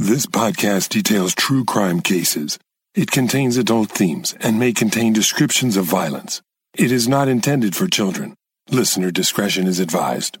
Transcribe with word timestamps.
This 0.00 0.26
podcast 0.26 0.90
details 0.90 1.34
true 1.34 1.64
crime 1.64 2.02
cases. 2.02 2.56
It 2.94 3.10
contains 3.10 3.56
adult 3.56 3.90
themes 3.90 4.32
and 4.40 4.56
may 4.56 4.72
contain 4.72 5.12
descriptions 5.12 5.76
of 5.76 5.86
violence. 5.86 6.40
It 6.76 6.92
is 6.92 7.08
not 7.08 7.26
intended 7.26 7.74
for 7.74 7.88
children. 7.88 8.36
Listener 8.70 9.10
discretion 9.10 9.66
is 9.66 9.80
advised. 9.80 10.38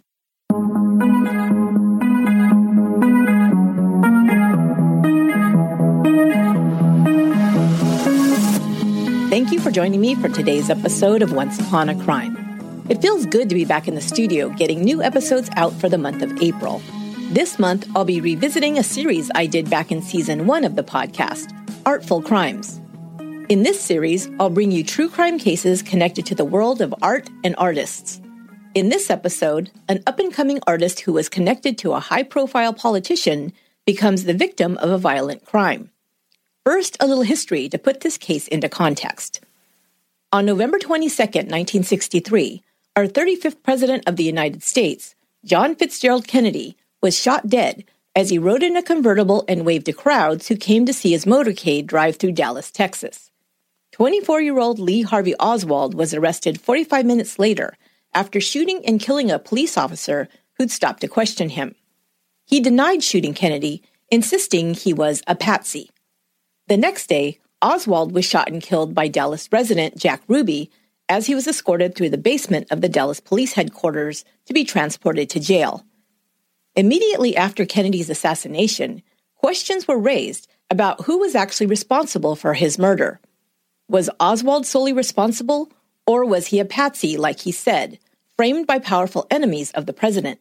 Thank 9.28 9.50
you 9.50 9.58
for 9.58 9.72
joining 9.72 10.00
me 10.00 10.14
for 10.14 10.28
today's 10.28 10.70
episode 10.70 11.20
of 11.20 11.32
Once 11.32 11.58
Upon 11.58 11.88
a 11.88 12.00
Crime. 12.04 12.84
It 12.88 13.02
feels 13.02 13.26
good 13.26 13.48
to 13.48 13.56
be 13.56 13.64
back 13.64 13.88
in 13.88 13.96
the 13.96 14.00
studio 14.00 14.50
getting 14.50 14.82
new 14.84 15.02
episodes 15.02 15.50
out 15.56 15.72
for 15.72 15.88
the 15.88 15.98
month 15.98 16.22
of 16.22 16.40
April. 16.40 16.80
This 17.30 17.58
month, 17.58 17.86
I'll 17.94 18.06
be 18.06 18.22
revisiting 18.22 18.78
a 18.78 18.82
series 18.82 19.30
I 19.34 19.44
did 19.44 19.68
back 19.68 19.92
in 19.92 20.00
season 20.00 20.46
one 20.46 20.64
of 20.64 20.76
the 20.76 20.82
podcast, 20.82 21.52
Artful 21.84 22.22
Crimes. 22.22 22.80
In 23.50 23.64
this 23.64 23.78
series, 23.78 24.30
I'll 24.40 24.48
bring 24.48 24.70
you 24.70 24.82
true 24.82 25.10
crime 25.10 25.38
cases 25.38 25.82
connected 25.82 26.24
to 26.24 26.34
the 26.34 26.46
world 26.46 26.80
of 26.80 26.94
art 27.02 27.28
and 27.44 27.54
artists. 27.58 28.18
In 28.74 28.88
this 28.88 29.10
episode, 29.10 29.70
an 29.90 30.02
up 30.06 30.18
and 30.18 30.32
coming 30.32 30.58
artist 30.66 31.00
who 31.00 31.12
was 31.12 31.28
connected 31.28 31.76
to 31.78 31.92
a 31.92 32.00
high 32.00 32.22
profile 32.22 32.72
politician 32.72 33.52
becomes 33.84 34.24
the 34.24 34.32
victim 34.32 34.78
of 34.78 34.88
a 34.88 34.96
violent 34.96 35.44
crime. 35.44 35.90
First, 36.64 36.96
a 36.98 37.06
little 37.06 37.24
history 37.24 37.68
to 37.68 37.78
put 37.78 38.00
this 38.00 38.16
case 38.16 38.48
into 38.48 38.70
context. 38.70 39.42
On 40.32 40.46
November 40.46 40.78
22, 40.78 41.14
1963, 41.22 42.62
our 42.96 43.06
35th 43.06 43.62
President 43.62 44.04
of 44.06 44.16
the 44.16 44.24
United 44.24 44.62
States, 44.62 45.14
John 45.44 45.74
Fitzgerald 45.74 46.26
Kennedy, 46.26 46.74
was 47.02 47.18
shot 47.18 47.48
dead 47.48 47.84
as 48.14 48.30
he 48.30 48.38
rode 48.38 48.62
in 48.62 48.76
a 48.76 48.82
convertible 48.82 49.44
and 49.46 49.64
waved 49.64 49.86
to 49.86 49.92
crowds 49.92 50.48
who 50.48 50.56
came 50.56 50.84
to 50.86 50.92
see 50.92 51.12
his 51.12 51.24
motorcade 51.24 51.86
drive 51.86 52.16
through 52.16 52.32
Dallas, 52.32 52.70
Texas. 52.70 53.30
24 53.92 54.40
year 54.40 54.58
old 54.58 54.78
Lee 54.78 55.02
Harvey 55.02 55.34
Oswald 55.36 55.94
was 55.94 56.14
arrested 56.14 56.60
45 56.60 57.06
minutes 57.06 57.38
later 57.38 57.76
after 58.14 58.40
shooting 58.40 58.84
and 58.84 59.00
killing 59.00 59.30
a 59.30 59.38
police 59.38 59.76
officer 59.76 60.28
who'd 60.56 60.70
stopped 60.70 61.00
to 61.00 61.08
question 61.08 61.50
him. 61.50 61.74
He 62.44 62.60
denied 62.60 63.02
shooting 63.02 63.34
Kennedy, 63.34 63.82
insisting 64.10 64.74
he 64.74 64.92
was 64.92 65.22
a 65.26 65.34
patsy. 65.34 65.90
The 66.66 66.76
next 66.76 67.08
day, 67.08 67.38
Oswald 67.60 68.12
was 68.12 68.24
shot 68.24 68.50
and 68.50 68.62
killed 68.62 68.94
by 68.94 69.08
Dallas 69.08 69.48
resident 69.52 69.96
Jack 69.96 70.22
Ruby 70.28 70.70
as 71.08 71.26
he 71.26 71.34
was 71.34 71.46
escorted 71.46 71.94
through 71.94 72.10
the 72.10 72.18
basement 72.18 72.66
of 72.70 72.80
the 72.80 72.88
Dallas 72.88 73.20
police 73.20 73.54
headquarters 73.54 74.24
to 74.46 74.52
be 74.52 74.64
transported 74.64 75.30
to 75.30 75.40
jail. 75.40 75.84
Immediately 76.78 77.36
after 77.36 77.66
Kennedy's 77.66 78.08
assassination, 78.08 79.02
questions 79.34 79.88
were 79.88 79.98
raised 79.98 80.46
about 80.70 81.06
who 81.06 81.18
was 81.18 81.34
actually 81.34 81.66
responsible 81.66 82.36
for 82.36 82.54
his 82.54 82.78
murder. 82.78 83.18
Was 83.88 84.08
Oswald 84.20 84.64
solely 84.64 84.92
responsible, 84.92 85.72
or 86.06 86.24
was 86.24 86.46
he 86.46 86.60
a 86.60 86.64
patsy, 86.64 87.16
like 87.16 87.40
he 87.40 87.50
said, 87.50 87.98
framed 88.36 88.68
by 88.68 88.78
powerful 88.78 89.26
enemies 89.28 89.72
of 89.72 89.86
the 89.86 89.92
president? 89.92 90.38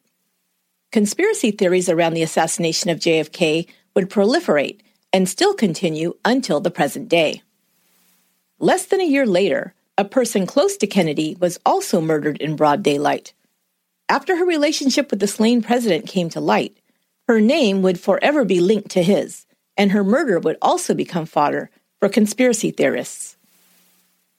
Conspiracy 0.92 1.50
theories 1.50 1.90
around 1.90 2.14
the 2.14 2.22
assassination 2.22 2.92
of 2.92 3.00
JFK 3.00 3.68
would 3.96 4.08
proliferate 4.08 4.82
and 5.12 5.28
still 5.28 5.56
continue 5.56 6.14
until 6.24 6.60
the 6.60 6.70
present 6.70 7.10
day. 7.10 7.42
Less 8.60 8.86
than 8.86 9.02
a 9.02 9.06
year 9.06 9.26
later, 9.26 9.74
a 9.98 10.06
person 10.06 10.46
close 10.46 10.78
to 10.78 10.86
Kennedy 10.86 11.36
was 11.40 11.58
also 11.66 12.00
murdered 12.00 12.38
in 12.38 12.56
broad 12.56 12.84
daylight. 12.84 13.34
After 14.10 14.38
her 14.38 14.46
relationship 14.46 15.12
with 15.12 15.20
the 15.20 15.28
slain 15.28 15.62
president 15.62 16.08
came 16.08 16.30
to 16.30 16.40
light, 16.40 16.78
her 17.28 17.42
name 17.42 17.82
would 17.82 18.00
forever 18.00 18.46
be 18.46 18.62
linked 18.62 18.90
to 18.92 19.04
his, 19.04 19.46
and 19.76 19.92
her 19.92 20.04
murder 20.04 20.40
would 20.40 20.58
also 20.62 20.94
become 20.94 21.26
fodder 21.26 21.70
for 22.00 22.08
conspiracy 22.08 22.72
theorists. 22.72 23.36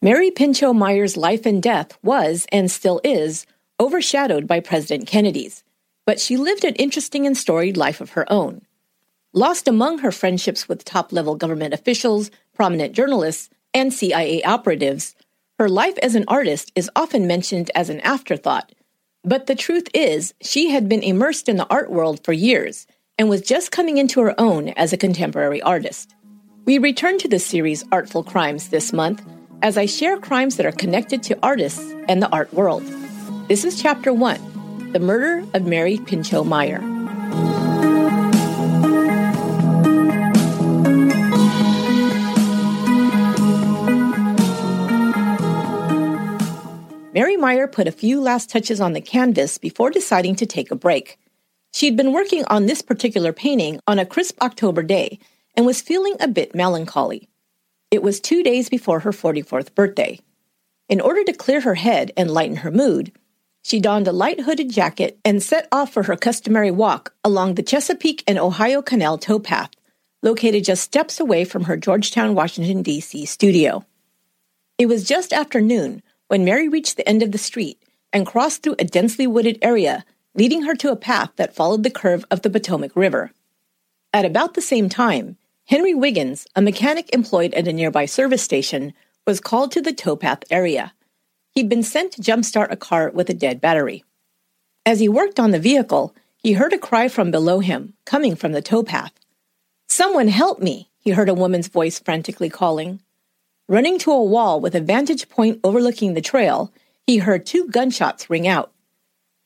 Mary 0.00 0.30
Pinchot 0.30 0.74
Meyer's 0.74 1.18
life 1.18 1.44
and 1.44 1.62
death 1.62 1.98
was, 2.02 2.46
and 2.50 2.70
still 2.70 3.00
is, 3.04 3.46
overshadowed 3.78 4.46
by 4.46 4.60
President 4.60 5.06
Kennedy's, 5.06 5.64
but 6.06 6.18
she 6.18 6.38
lived 6.38 6.64
an 6.64 6.74
interesting 6.76 7.26
and 7.26 7.36
storied 7.36 7.76
life 7.76 8.00
of 8.00 8.10
her 8.10 8.30
own. 8.32 8.62
Lost 9.34 9.68
among 9.68 9.98
her 9.98 10.12
friendships 10.12 10.66
with 10.66 10.84
top 10.84 11.12
level 11.12 11.34
government 11.34 11.74
officials, 11.74 12.30
prominent 12.54 12.94
journalists, 12.94 13.50
and 13.74 13.92
CIA 13.92 14.42
operatives, 14.44 15.14
her 15.58 15.68
life 15.68 15.98
as 15.98 16.14
an 16.14 16.24
artist 16.26 16.72
is 16.74 16.90
often 16.96 17.26
mentioned 17.26 17.70
as 17.74 17.90
an 17.90 18.00
afterthought 18.00 18.72
but 19.28 19.46
the 19.46 19.54
truth 19.54 19.88
is, 19.92 20.32
she 20.40 20.70
had 20.70 20.88
been 20.88 21.02
immersed 21.02 21.50
in 21.50 21.58
the 21.58 21.66
art 21.68 21.90
world 21.90 22.24
for 22.24 22.32
years 22.32 22.86
and 23.18 23.28
was 23.28 23.42
just 23.42 23.70
coming 23.70 23.98
into 23.98 24.20
her 24.22 24.34
own 24.40 24.70
as 24.70 24.92
a 24.92 24.96
contemporary 24.96 25.60
artist. 25.60 26.14
We 26.64 26.78
return 26.78 27.18
to 27.18 27.28
the 27.28 27.38
series 27.38 27.84
Artful 27.92 28.24
Crimes 28.24 28.70
this 28.70 28.90
month 28.90 29.22
as 29.60 29.76
I 29.76 29.84
share 29.84 30.16
crimes 30.18 30.56
that 30.56 30.64
are 30.64 30.72
connected 30.72 31.22
to 31.24 31.38
artists 31.42 31.92
and 32.08 32.22
the 32.22 32.30
art 32.30 32.54
world. 32.54 32.84
This 33.48 33.64
is 33.64 33.82
Chapter 33.82 34.14
1 34.14 34.92
The 34.92 35.00
Murder 35.00 35.46
of 35.52 35.66
Mary 35.66 35.98
Pinchot 36.06 36.46
Meyer. 36.46 36.97
Mary 47.18 47.36
Meyer 47.36 47.66
put 47.66 47.88
a 47.88 47.90
few 47.90 48.20
last 48.20 48.48
touches 48.48 48.80
on 48.80 48.92
the 48.92 49.00
canvas 49.00 49.58
before 49.58 49.90
deciding 49.90 50.36
to 50.36 50.46
take 50.46 50.70
a 50.70 50.76
break. 50.76 51.18
She'd 51.72 51.96
been 51.96 52.12
working 52.12 52.44
on 52.44 52.66
this 52.66 52.80
particular 52.80 53.32
painting 53.32 53.80
on 53.88 53.98
a 53.98 54.06
crisp 54.06 54.40
October 54.40 54.84
day 54.84 55.18
and 55.56 55.66
was 55.66 55.82
feeling 55.82 56.14
a 56.20 56.28
bit 56.28 56.54
melancholy. 56.54 57.28
It 57.90 58.04
was 58.04 58.20
two 58.20 58.44
days 58.44 58.68
before 58.68 59.00
her 59.00 59.10
44th 59.10 59.74
birthday. 59.74 60.20
In 60.88 61.00
order 61.00 61.24
to 61.24 61.32
clear 61.32 61.60
her 61.62 61.74
head 61.74 62.12
and 62.16 62.30
lighten 62.30 62.58
her 62.58 62.70
mood, 62.70 63.10
she 63.64 63.80
donned 63.80 64.06
a 64.06 64.12
light 64.12 64.42
hooded 64.42 64.70
jacket 64.70 65.18
and 65.24 65.42
set 65.42 65.66
off 65.72 65.92
for 65.92 66.04
her 66.04 66.14
customary 66.14 66.70
walk 66.70 67.14
along 67.24 67.56
the 67.56 67.64
Chesapeake 67.64 68.22
and 68.28 68.38
Ohio 68.38 68.80
Canal 68.80 69.18
towpath, 69.18 69.72
located 70.22 70.64
just 70.64 70.84
steps 70.84 71.18
away 71.18 71.44
from 71.44 71.64
her 71.64 71.76
Georgetown, 71.76 72.36
Washington, 72.36 72.84
D.C. 72.84 73.26
studio. 73.26 73.84
It 74.78 74.86
was 74.86 75.02
just 75.02 75.32
after 75.32 75.60
noon 75.60 76.00
when 76.28 76.44
Mary 76.44 76.68
reached 76.68 76.96
the 76.96 77.08
end 77.08 77.22
of 77.22 77.32
the 77.32 77.38
street 77.38 77.82
and 78.12 78.26
crossed 78.26 78.62
through 78.62 78.76
a 78.78 78.84
densely 78.84 79.26
wooded 79.26 79.58
area, 79.60 80.04
leading 80.34 80.62
her 80.62 80.74
to 80.74 80.92
a 80.92 80.96
path 80.96 81.30
that 81.36 81.54
followed 81.54 81.82
the 81.82 81.90
curve 81.90 82.24
of 82.30 82.42
the 82.42 82.50
Potomac 82.50 82.94
River. 82.94 83.32
At 84.14 84.24
about 84.24 84.54
the 84.54 84.62
same 84.62 84.88
time, 84.88 85.36
Henry 85.66 85.92
Wiggins, 85.92 86.46
a 86.56 86.62
mechanic 86.62 87.12
employed 87.14 87.52
at 87.54 87.68
a 87.68 87.72
nearby 87.72 88.06
service 88.06 88.42
station, 88.42 88.94
was 89.26 89.40
called 89.40 89.72
to 89.72 89.82
the 89.82 89.92
towpath 89.92 90.44
area. 90.50 90.94
He'd 91.50 91.68
been 91.68 91.82
sent 91.82 92.12
to 92.12 92.22
jumpstart 92.22 92.70
a 92.70 92.76
car 92.76 93.10
with 93.10 93.28
a 93.28 93.34
dead 93.34 93.60
battery. 93.60 94.04
As 94.86 95.00
he 95.00 95.08
worked 95.08 95.38
on 95.38 95.50
the 95.50 95.58
vehicle, 95.58 96.14
he 96.42 96.52
heard 96.52 96.72
a 96.72 96.78
cry 96.78 97.08
from 97.08 97.30
below 97.30 97.60
him, 97.60 97.94
coming 98.06 98.36
from 98.36 98.52
the 98.52 98.62
towpath. 98.62 99.12
Someone 99.88 100.28
help 100.28 100.60
me, 100.60 100.88
he 100.98 101.10
heard 101.10 101.28
a 101.28 101.34
woman's 101.34 101.68
voice 101.68 101.98
frantically 101.98 102.48
calling. 102.48 103.00
Running 103.70 103.98
to 103.98 104.12
a 104.12 104.24
wall 104.24 104.60
with 104.60 104.74
a 104.74 104.80
vantage 104.80 105.28
point 105.28 105.60
overlooking 105.62 106.14
the 106.14 106.22
trail, 106.22 106.72
he 107.06 107.18
heard 107.18 107.44
two 107.44 107.68
gunshots 107.68 108.30
ring 108.30 108.48
out. 108.48 108.72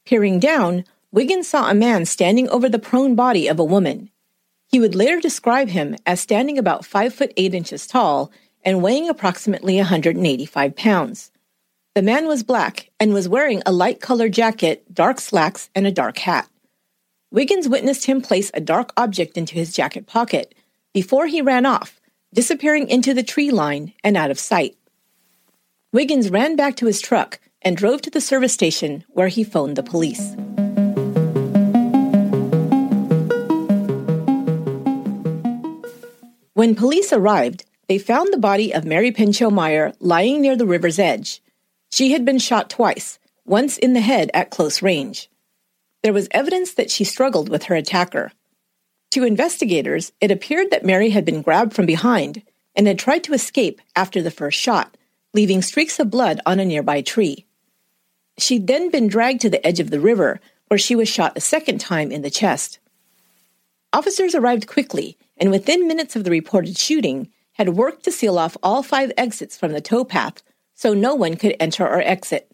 Peering 0.07 0.39
down, 0.39 0.85
Wiggins 1.11 1.49
saw 1.49 1.69
a 1.69 1.75
man 1.75 2.05
standing 2.07 2.49
over 2.49 2.69
the 2.69 2.79
prone 2.79 3.17
body 3.17 3.49
of 3.49 3.59
a 3.59 3.65
woman. 3.65 4.11
He 4.69 4.79
would 4.79 4.95
later 4.95 5.19
describe 5.19 5.71
him 5.71 5.97
as 6.07 6.21
standing 6.21 6.57
about 6.57 6.87
5 6.87 7.13
foot 7.13 7.33
8 7.37 7.53
inches 7.53 7.89
tall 7.89 8.31
and 8.65 8.81
weighing 8.81 9.09
approximately 9.09 9.77
185 9.79 10.77
pounds. 10.77 11.33
The 11.97 12.03
man 12.03 12.29
was 12.29 12.45
black 12.45 12.91
and 13.01 13.13
was 13.13 13.29
wearing 13.29 13.61
a 13.67 13.73
light 13.73 14.01
colored 14.01 14.33
jacket, 14.33 14.85
dark 14.95 15.19
slacks, 15.19 15.69
and 15.75 15.85
a 15.85 15.91
dark 15.91 16.19
hat. 16.19 16.49
Wiggins 17.33 17.69
witnessed 17.69 18.07
him 18.07 18.21
place 18.21 18.53
a 18.55 18.61
dark 18.61 18.93
object 18.97 19.37
into 19.37 19.55
his 19.55 19.75
jacket 19.75 20.07
pocket 20.07 20.55
before 20.95 21.27
he 21.27 21.43
ran 21.43 21.67
off, 21.67 22.01
disappearing 22.35 22.89
into 22.89 23.15
the 23.15 23.23
tree 23.23 23.51
line 23.51 23.93
and 24.03 24.17
out 24.17 24.31
of 24.31 24.39
sight. 24.39 24.77
Wiggins 25.93 26.31
ran 26.31 26.57
back 26.57 26.77
to 26.77 26.87
his 26.87 27.01
truck 27.01 27.39
and 27.61 27.77
drove 27.77 28.03
to 28.03 28.11
the 28.11 28.21
service 28.21 28.53
station 28.53 29.05
where 29.09 29.29
he 29.29 29.45
phoned 29.45 29.77
the 29.77 29.83
police. 29.83 30.35
When 36.55 36.75
police 36.75 37.13
arrived, 37.13 37.65
they 37.89 37.99
found 37.99 38.33
the 38.33 38.39
body 38.39 38.73
of 38.73 38.85
Mary 38.85 39.11
Pinchot 39.11 39.53
Meyer 39.53 39.93
lying 40.01 40.41
near 40.41 40.57
the 40.57 40.67
river's 40.67 40.99
edge. 40.99 41.43
She 41.91 42.13
had 42.13 42.25
been 42.25 42.39
shot 42.39 42.71
twice, 42.71 43.19
once 43.45 43.77
in 43.77 43.93
the 43.93 44.01
head 44.01 44.31
at 44.33 44.51
close 44.51 44.81
range. 44.81 45.29
There 46.03 46.13
was 46.13 46.29
evidence 46.31 46.75
that 46.75 46.91
she 46.91 47.05
struggled 47.05 47.49
with 47.49 47.65
her 47.65 47.75
attacker. 47.75 48.33
To 49.13 49.25
investigators, 49.25 50.11
it 50.23 50.31
appeared 50.31 50.71
that 50.71 50.87
Mary 50.87 51.11
had 51.11 51.27
been 51.27 51.43
grabbed 51.43 51.75
from 51.75 51.85
behind 51.85 52.43
and 52.75 52.87
had 52.87 52.99
tried 52.99 53.23
to 53.25 53.35
escape 53.35 53.83
after 53.95 54.23
the 54.23 54.31
first 54.31 54.59
shot, 54.59 54.97
leaving 55.35 55.61
streaks 55.61 56.01
of 56.01 56.11
blood 56.11 56.41
on 56.47 56.59
a 56.59 56.65
nearby 56.65 57.03
tree. 57.03 57.45
She'd 58.39 58.67
then 58.67 58.91
been 58.91 59.09
dragged 59.09 59.43
to 59.43 59.51
the 59.51 59.65
edge 59.67 59.81
of 59.81 59.91
the 59.91 60.01
river, 60.01 60.41
where 60.69 60.79
she 60.79 60.97
was 60.97 61.11
shot 61.11 61.37
a 61.37 61.43
second 61.43 61.79
time 61.79 62.11
in 62.11 62.23
the 62.23 62.31
chest. 62.31 62.79
Officers 63.93 64.35
arrived 64.35 64.67
quickly 64.67 65.19
and 65.37 65.51
within 65.51 65.87
minutes 65.87 66.17
of 66.17 66.25
the 66.25 66.31
reported 66.31 66.79
shooting 66.79 67.29
had 67.53 67.77
worked 67.77 68.05
to 68.05 68.13
seal 68.13 68.39
off 68.39 68.57
all 68.63 68.83
five 68.83 69.13
exits 69.19 69.59
from 69.59 69.73
the 69.73 69.83
towpath 69.83 70.43
so 70.75 70.95
no 70.95 71.15
one 71.15 71.37
could 71.37 71.55
enter 71.61 71.87
or 71.87 72.01
exit. 72.01 72.51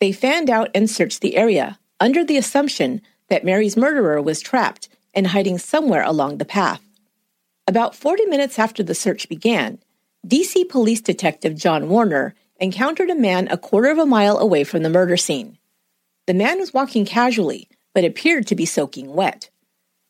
They 0.00 0.10
fanned 0.10 0.50
out 0.50 0.68
and 0.74 0.90
searched 0.90 1.20
the 1.20 1.36
area 1.36 1.78
under 2.00 2.24
the 2.24 2.38
assumption 2.38 3.02
that 3.28 3.44
Mary's 3.44 3.76
murderer 3.76 4.20
was 4.20 4.40
trapped 4.40 4.88
and 5.16 5.28
hiding 5.28 5.58
somewhere 5.58 6.04
along 6.04 6.38
the 6.38 6.44
path. 6.44 6.82
About 7.66 7.96
40 7.96 8.26
minutes 8.26 8.58
after 8.58 8.82
the 8.82 8.94
search 8.94 9.28
began, 9.28 9.78
DC 10.26 10.68
Police 10.68 11.00
Detective 11.00 11.56
John 11.56 11.88
Warner 11.88 12.34
encountered 12.60 13.10
a 13.10 13.14
man 13.14 13.48
a 13.48 13.58
quarter 13.58 13.90
of 13.90 13.98
a 13.98 14.06
mile 14.06 14.38
away 14.38 14.62
from 14.62 14.82
the 14.82 14.90
murder 14.90 15.16
scene. 15.16 15.58
The 16.26 16.34
man 16.34 16.60
was 16.60 16.74
walking 16.74 17.04
casually, 17.06 17.68
but 17.94 18.04
appeared 18.04 18.46
to 18.48 18.54
be 18.54 18.66
soaking 18.66 19.14
wet. 19.14 19.48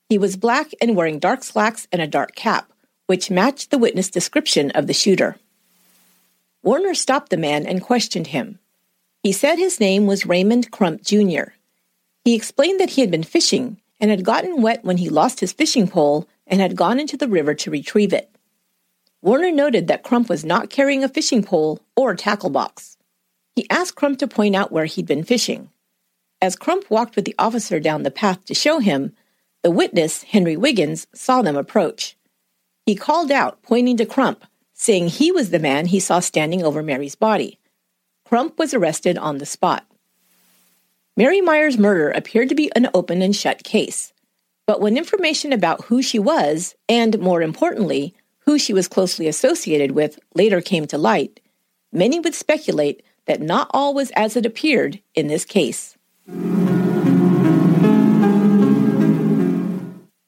He 0.09 0.19
was 0.19 0.37
black 0.37 0.71
and 0.81 0.97
wearing 0.97 1.19
dark 1.19 1.45
slacks 1.45 1.87
and 1.93 2.03
a 2.03 2.07
dark 2.07 2.35
cap, 2.35 2.71
which 3.07 3.31
matched 3.31 3.71
the 3.71 3.79
witness 3.79 4.11
description 4.11 4.71
of 4.73 4.87
the 4.87 4.93
shooter. 4.93 5.37
Warner 6.63 6.95
stopped 6.95 7.31
the 7.31 7.37
man 7.37 7.65
and 7.65 7.81
questioned 7.83 8.29
him. 8.29 8.59
He 9.23 9.33
said 9.33 9.57
his 9.57 9.81
name 9.81 10.07
was 10.07 10.27
Raymond 10.27 10.71
Crump 10.71 11.03
Jr. 11.03 11.53
He 12.25 12.35
explained 12.35 12.81
that 12.81 12.91
he 12.91 13.01
had 13.01 13.11
been 13.11 13.23
fishing 13.23 13.81
and 14.01 14.11
had 14.11 14.25
gotten 14.25 14.63
wet 14.63 14.85
when 14.85 14.99
he 14.99 15.09
lost 15.09 15.41
his 15.41 15.53
fishing 15.53 15.89
pole 15.89 16.29
and 16.47 16.61
had 16.61 16.77
gone 16.77 17.01
into 17.01 17.17
the 17.17 17.29
river 17.29 17.55
to 17.55 17.71
retrieve 17.71 18.13
it. 18.13 18.31
Warner 19.23 19.51
noted 19.51 19.89
that 19.89 20.03
Crump 20.03 20.29
was 20.29 20.45
not 20.45 20.71
carrying 20.71 21.03
a 21.03 21.09
fishing 21.09 21.43
pole 21.43 21.81
or 21.97 22.15
tackle 22.15 22.51
box. 22.51 22.97
He 23.55 23.69
asked 23.71 23.97
Crump 23.97 24.19
to 24.19 24.29
point 24.29 24.55
out 24.55 24.71
where 24.71 24.85
he'd 24.85 25.07
been 25.07 25.25
fishing. 25.25 25.71
As 26.41 26.55
Crump 26.55 26.91
walked 26.91 27.17
with 27.17 27.25
the 27.25 27.35
officer 27.39 27.81
down 27.81 28.03
the 28.03 28.11
path 28.11 28.45
to 28.45 28.55
show 28.55 28.79
him, 28.79 29.15
the 29.63 29.71
witness, 29.71 30.23
Henry 30.23 30.57
Wiggins, 30.57 31.07
saw 31.15 31.43
them 31.43 31.57
approach. 31.57 32.17
He 32.85 32.95
called 32.95 33.33
out, 33.33 33.63
pointing 33.63 33.97
to 33.97 34.07
Crump, 34.07 34.45
saying 34.75 35.09
he 35.09 35.33
was 35.33 35.51
the 35.51 35.59
man 35.59 35.87
he 35.87 35.99
saw 35.99 36.21
standing 36.21 36.63
over 36.63 36.83
Mary's 36.83 37.17
body. 37.17 37.59
Crump 38.27 38.59
was 38.59 38.75
arrested 38.75 39.17
on 39.17 39.39
the 39.39 39.47
spot. 39.47 39.87
Mary 41.19 41.41
Meyer's 41.41 41.79
murder 41.79 42.11
appeared 42.11 42.51
to 42.51 42.55
be 42.55 42.71
an 42.77 42.91
open 42.93 43.23
and 43.23 43.35
shut 43.35 43.65
case. 43.65 44.13
But 44.67 44.83
when 44.83 44.99
information 44.99 45.51
about 45.51 45.87
who 45.87 46.03
she 46.03 46.19
was, 46.19 46.75
and 46.91 47.19
more 47.21 47.41
importantly, 47.41 48.15
who 48.41 48.59
she 48.59 48.75
was 48.75 48.87
closely 48.87 49.27
associated 49.27 49.93
with, 49.93 50.19
later 50.35 50.61
came 50.61 50.87
to 50.89 50.99
light, 50.99 51.41
many 51.91 52.21
would 52.21 52.35
speculate 52.35 53.03
that 53.25 53.41
not 53.41 53.71
all 53.73 53.95
was 53.95 54.11
as 54.11 54.37
it 54.37 54.45
appeared 54.45 55.01
in 55.15 55.29
this 55.29 55.47
case. 55.47 55.97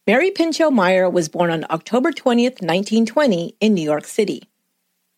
Mary 0.07 0.31
Pinchot 0.31 0.73
Meyer 0.73 1.11
was 1.11 1.29
born 1.29 1.51
on 1.51 1.67
October 1.69 2.13
20, 2.13 2.45
1920, 2.45 3.55
in 3.61 3.75
New 3.75 3.83
York 3.83 4.07
City. 4.07 4.49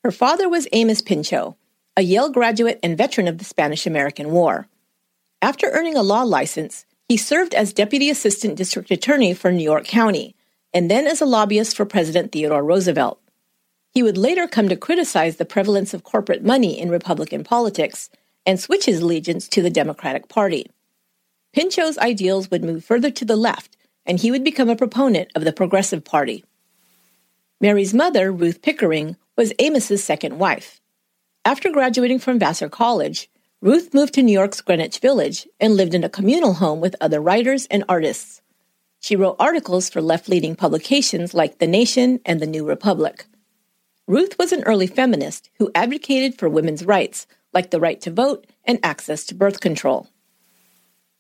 Her 0.03 0.11
father 0.11 0.49
was 0.49 0.67
Amos 0.73 1.01
Pinchot, 1.01 1.55
a 1.97 2.03
Yale 2.03 2.31
graduate 2.31 2.81
and 2.83 2.99
veteran 2.99 3.29
of 3.29 3.39
the 3.39 3.45
Spanish 3.45 3.87
American 3.87 4.33
War. 4.33 4.67
After 5.43 5.71
earning 5.71 5.97
a 5.97 6.03
law 6.03 6.23
license, 6.23 6.85
he 7.09 7.17
served 7.17 7.55
as 7.55 7.73
Deputy 7.73 8.11
Assistant 8.11 8.57
District 8.57 8.91
Attorney 8.91 9.33
for 9.33 9.51
New 9.51 9.65
York 9.65 9.85
County, 9.85 10.37
and 10.75 10.91
then 10.91 11.07
as 11.07 11.21
a 11.21 11.27
lobbyist 11.27 11.77
for 11.77 11.87
President 11.87 12.31
Theodore 12.31 12.63
Roosevelt. 12.63 13.21
He 13.93 14.03
would 14.03 14.19
later 14.19 14.47
come 14.47 14.69
to 14.69 14.77
criticize 14.77 15.37
the 15.37 15.45
prevalence 15.45 15.95
of 15.95 16.05
corporate 16.05 16.45
money 16.45 16.79
in 16.79 16.91
Republican 16.91 17.43
politics 17.43 18.11
and 18.47 18.61
switch 18.61 18.85
his 18.85 19.01
allegiance 19.01 19.49
to 19.49 19.63
the 19.63 19.71
Democratic 19.71 20.29
Party. 20.29 20.71
Pinchot's 21.53 21.99
ideals 21.99 22.51
would 22.51 22.63
move 22.63 22.85
further 22.85 23.11
to 23.11 23.25
the 23.25 23.37
left 23.37 23.77
and 24.07 24.19
he 24.19 24.31
would 24.31 24.45
become 24.45 24.69
a 24.69 24.77
proponent 24.77 25.31
of 25.35 25.45
the 25.45 25.53
Progressive 25.53 26.05
Party. 26.05 26.45
Mary's 27.61 27.93
mother, 27.93 28.31
Ruth 28.33 28.63
Pickering, 28.63 29.17
was 29.37 29.53
Amos's 29.59 30.03
second 30.03 30.39
wife. 30.39 30.81
After 31.45 31.71
graduating 31.71 32.19
from 32.19 32.39
Vassar 32.39 32.69
College, 32.69 33.29
Ruth 33.63 33.93
moved 33.93 34.15
to 34.15 34.23
New 34.23 34.33
York's 34.33 34.63
Greenwich 34.63 35.01
Village 35.01 35.47
and 35.61 35.77
lived 35.77 35.93
in 35.93 36.03
a 36.03 36.09
communal 36.09 36.55
home 36.55 36.81
with 36.81 36.97
other 36.99 37.21
writers 37.21 37.67
and 37.67 37.85
artists. 37.91 38.41
She 39.01 39.17
wrote 39.17 39.37
articles 39.39 39.91
for 39.91 40.01
left 40.01 40.31
leaning 40.31 40.57
publications 40.57 41.35
like 41.35 41.59
The 41.59 41.67
Nation 41.67 42.21
and 42.25 42.41
The 42.41 42.47
New 42.47 42.67
Republic. 42.67 43.27
Ruth 44.07 44.39
was 44.39 44.53
an 44.53 44.63
early 44.63 44.87
feminist 44.87 45.51
who 45.59 45.71
advocated 45.75 46.39
for 46.39 46.49
women's 46.49 46.87
rights, 46.87 47.27
like 47.53 47.71
the 47.71 47.81
right 47.81 48.01
to 48.01 48.11
vote 48.11 48.47
and 48.65 48.79
access 48.83 49.25
to 49.27 49.35
birth 49.35 49.61
control. 49.61 50.09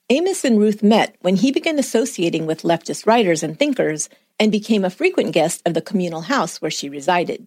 Amos 0.08 0.42
and 0.42 0.58
Ruth 0.58 0.82
met 0.82 1.16
when 1.20 1.36
he 1.36 1.52
began 1.52 1.78
associating 1.78 2.46
with 2.46 2.62
leftist 2.62 3.06
writers 3.06 3.42
and 3.42 3.58
thinkers 3.58 4.08
and 4.38 4.50
became 4.50 4.86
a 4.86 4.88
frequent 4.88 5.32
guest 5.32 5.60
of 5.66 5.74
the 5.74 5.82
communal 5.82 6.22
house 6.22 6.62
where 6.62 6.70
she 6.70 6.88
resided. 6.88 7.46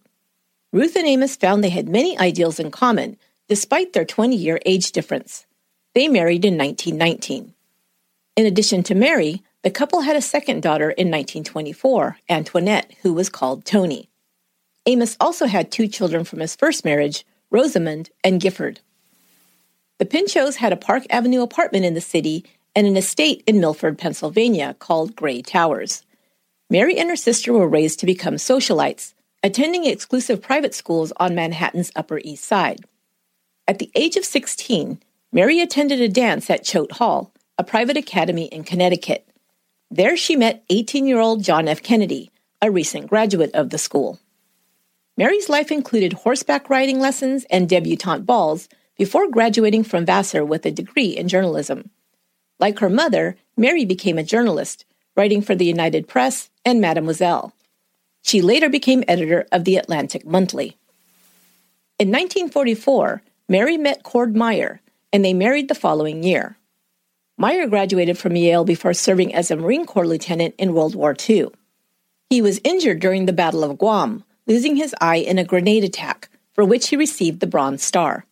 Ruth 0.72 0.94
and 0.94 1.08
Amos 1.08 1.34
found 1.34 1.64
they 1.64 1.70
had 1.70 1.88
many 1.88 2.16
ideals 2.16 2.60
in 2.60 2.70
common, 2.70 3.16
despite 3.48 3.92
their 3.92 4.04
20 4.04 4.36
year 4.36 4.58
age 4.64 4.92
difference. 4.92 5.46
They 5.94 6.08
married 6.08 6.44
in 6.44 6.58
1919. 6.58 7.54
In 8.36 8.46
addition 8.46 8.82
to 8.84 8.94
Mary, 8.94 9.42
the 9.62 9.70
couple 9.70 10.00
had 10.00 10.16
a 10.16 10.20
second 10.20 10.62
daughter 10.62 10.90
in 10.90 11.08
1924, 11.08 12.18
Antoinette, 12.28 12.92
who 13.02 13.14
was 13.14 13.28
called 13.28 13.64
Tony. 13.64 14.10
Amos 14.86 15.16
also 15.20 15.46
had 15.46 15.70
two 15.70 15.88
children 15.88 16.24
from 16.24 16.40
his 16.40 16.56
first 16.56 16.84
marriage, 16.84 17.24
Rosamond 17.50 18.10
and 18.22 18.40
Gifford. 18.40 18.80
The 19.98 20.04
Pinchots 20.04 20.56
had 20.56 20.72
a 20.72 20.76
Park 20.76 21.04
Avenue 21.08 21.42
apartment 21.42 21.84
in 21.84 21.94
the 21.94 22.00
city 22.00 22.44
and 22.74 22.86
an 22.86 22.96
estate 22.96 23.44
in 23.46 23.60
Milford, 23.60 23.96
Pennsylvania 23.96 24.74
called 24.78 25.14
Grey 25.14 25.40
Towers. 25.40 26.02
Mary 26.68 26.98
and 26.98 27.08
her 27.08 27.16
sister 27.16 27.52
were 27.52 27.68
raised 27.68 28.00
to 28.00 28.06
become 28.06 28.34
socialites, 28.34 29.14
attending 29.42 29.84
exclusive 29.84 30.42
private 30.42 30.74
schools 30.74 31.12
on 31.18 31.34
Manhattan's 31.34 31.92
Upper 31.94 32.20
East 32.24 32.44
Side. 32.44 32.84
At 33.66 33.78
the 33.78 33.90
age 33.94 34.16
of 34.16 34.26
16, 34.26 35.00
Mary 35.32 35.60
attended 35.60 36.00
a 36.00 36.08
dance 36.08 36.50
at 36.50 36.64
Choate 36.64 36.92
Hall, 36.92 37.32
a 37.56 37.64
private 37.64 37.96
academy 37.96 38.44
in 38.46 38.62
Connecticut. 38.62 39.26
There 39.90 40.16
she 40.16 40.36
met 40.36 40.64
18 40.68 41.06
year 41.06 41.18
old 41.18 41.42
John 41.42 41.66
F. 41.66 41.82
Kennedy, 41.82 42.30
a 42.60 42.70
recent 42.70 43.08
graduate 43.08 43.54
of 43.54 43.70
the 43.70 43.78
school. 43.78 44.18
Mary's 45.16 45.48
life 45.48 45.70
included 45.70 46.12
horseback 46.12 46.68
riding 46.68 47.00
lessons 47.00 47.46
and 47.48 47.68
debutante 47.68 48.26
balls 48.26 48.68
before 48.98 49.30
graduating 49.30 49.84
from 49.84 50.04
Vassar 50.04 50.44
with 50.44 50.66
a 50.66 50.70
degree 50.70 51.16
in 51.16 51.28
journalism. 51.28 51.90
Like 52.58 52.80
her 52.80 52.90
mother, 52.90 53.36
Mary 53.56 53.84
became 53.84 54.18
a 54.18 54.24
journalist, 54.24 54.84
writing 55.16 55.40
for 55.40 55.54
the 55.54 55.64
United 55.64 56.06
Press 56.06 56.50
and 56.64 56.80
Mademoiselle. 56.80 57.52
She 58.22 58.42
later 58.42 58.68
became 58.68 59.04
editor 59.06 59.46
of 59.52 59.64
the 59.64 59.76
Atlantic 59.76 60.26
Monthly. 60.26 60.76
In 61.98 62.08
1944, 62.08 63.22
Mary 63.48 63.76
met 63.76 64.02
Cord 64.02 64.34
Meyer, 64.34 64.80
and 65.12 65.22
they 65.22 65.34
married 65.34 65.68
the 65.68 65.74
following 65.74 66.22
year. 66.22 66.56
Meyer 67.36 67.66
graduated 67.66 68.16
from 68.16 68.36
Yale 68.36 68.64
before 68.64 68.94
serving 68.94 69.34
as 69.34 69.50
a 69.50 69.56
Marine 69.56 69.84
Corps 69.84 70.06
lieutenant 70.06 70.54
in 70.56 70.72
World 70.72 70.94
War 70.94 71.14
II. 71.28 71.48
He 72.30 72.40
was 72.40 72.60
injured 72.64 73.00
during 73.00 73.26
the 73.26 73.34
Battle 73.34 73.62
of 73.62 73.76
Guam, 73.76 74.24
losing 74.46 74.76
his 74.76 74.94
eye 74.98 75.16
in 75.16 75.38
a 75.38 75.44
grenade 75.44 75.84
attack, 75.84 76.30
for 76.54 76.64
which 76.64 76.88
he 76.88 76.96
received 76.96 77.40
the 77.40 77.46
Bronze 77.46 77.82
Star. 77.82 78.24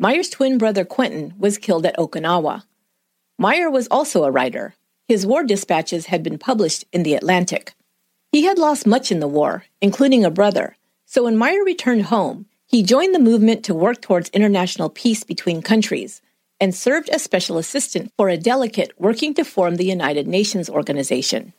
Meyer's 0.00 0.30
twin 0.30 0.58
brother 0.58 0.84
Quentin 0.84 1.34
was 1.38 1.56
killed 1.56 1.86
at 1.86 1.96
Okinawa. 1.96 2.64
Meyer 3.38 3.70
was 3.70 3.86
also 3.88 4.24
a 4.24 4.32
writer. 4.32 4.74
His 5.06 5.24
war 5.24 5.44
dispatches 5.44 6.06
had 6.06 6.24
been 6.24 6.38
published 6.38 6.84
in 6.92 7.04
the 7.04 7.14
Atlantic. 7.14 7.74
He 8.32 8.44
had 8.44 8.58
lost 8.58 8.84
much 8.84 9.12
in 9.12 9.20
the 9.20 9.28
war, 9.28 9.66
including 9.80 10.24
a 10.24 10.30
brother, 10.30 10.76
so 11.06 11.22
when 11.24 11.36
Meyer 11.36 11.62
returned 11.62 12.06
home, 12.06 12.46
he 12.74 12.82
joined 12.82 13.14
the 13.14 13.20
movement 13.20 13.64
to 13.64 13.72
work 13.72 14.02
towards 14.02 14.30
international 14.30 14.90
peace 14.90 15.22
between 15.22 15.62
countries 15.62 16.20
and 16.58 16.74
served 16.74 17.08
as 17.08 17.22
special 17.22 17.56
assistant 17.56 18.10
for 18.16 18.28
a 18.28 18.36
delegate 18.36 18.90
working 18.98 19.32
to 19.32 19.44
form 19.44 19.76
the 19.76 19.86
United 19.86 20.26
Nations 20.26 20.68
organization. 20.68 21.52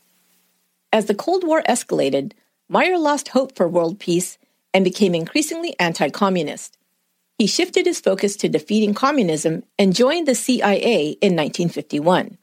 As 0.91 1.05
the 1.05 1.15
Cold 1.15 1.47
War 1.47 1.63
escalated, 1.69 2.33
Meyer 2.67 2.97
lost 2.97 3.29
hope 3.29 3.55
for 3.55 3.65
world 3.65 3.97
peace 3.97 4.37
and 4.73 4.83
became 4.83 5.15
increasingly 5.15 5.73
anti 5.79 6.09
communist. 6.09 6.77
He 7.37 7.47
shifted 7.47 7.85
his 7.85 8.01
focus 8.01 8.35
to 8.35 8.49
defeating 8.49 8.93
communism 8.93 9.63
and 9.79 9.95
joined 9.95 10.27
the 10.27 10.35
CIA 10.35 11.11
in 11.21 11.33
1951. 11.33 12.37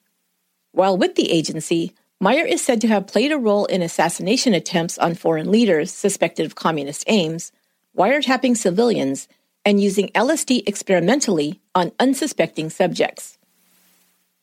While 0.71 0.97
with 0.97 1.17
the 1.17 1.31
agency, 1.31 1.93
Meyer 2.23 2.47
is 2.47 2.65
said 2.65 2.81
to 2.81 2.89
have 2.89 3.07
played 3.07 3.33
a 3.33 3.37
role 3.39 3.67
in 3.67 3.83
assassination 3.83 4.55
attempts 4.55 4.97
on 4.97 5.15
foreign 5.15 5.51
leaders 5.51 5.93
suspected 5.93 6.47
of 6.47 6.55
communist 6.55 7.05
aims, 7.07 7.53
wiretapping 7.97 8.57
civilians, 8.57 9.29
and 9.65 9.81
using 9.81 10.09
LSD 10.09 10.67
experimentally 10.67 11.61
on 11.75 11.93
unsuspecting 12.01 12.69
subjects. 12.71 13.39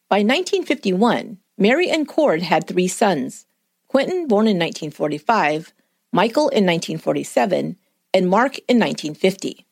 By 0.08 0.20
1951, 0.20 1.38
Mary 1.58 1.90
and 1.90 2.08
Cord 2.08 2.42
had 2.42 2.68
three 2.68 2.88
sons 2.88 3.46
Quentin, 3.88 4.28
born 4.28 4.48
in 4.48 4.58
1945, 4.58 5.74
Michael 6.12 6.50
in 6.50 6.66
1947, 6.66 7.76
and 8.14 8.30
Mark 8.30 8.58
in 8.68 8.80
1950. 8.80 9.66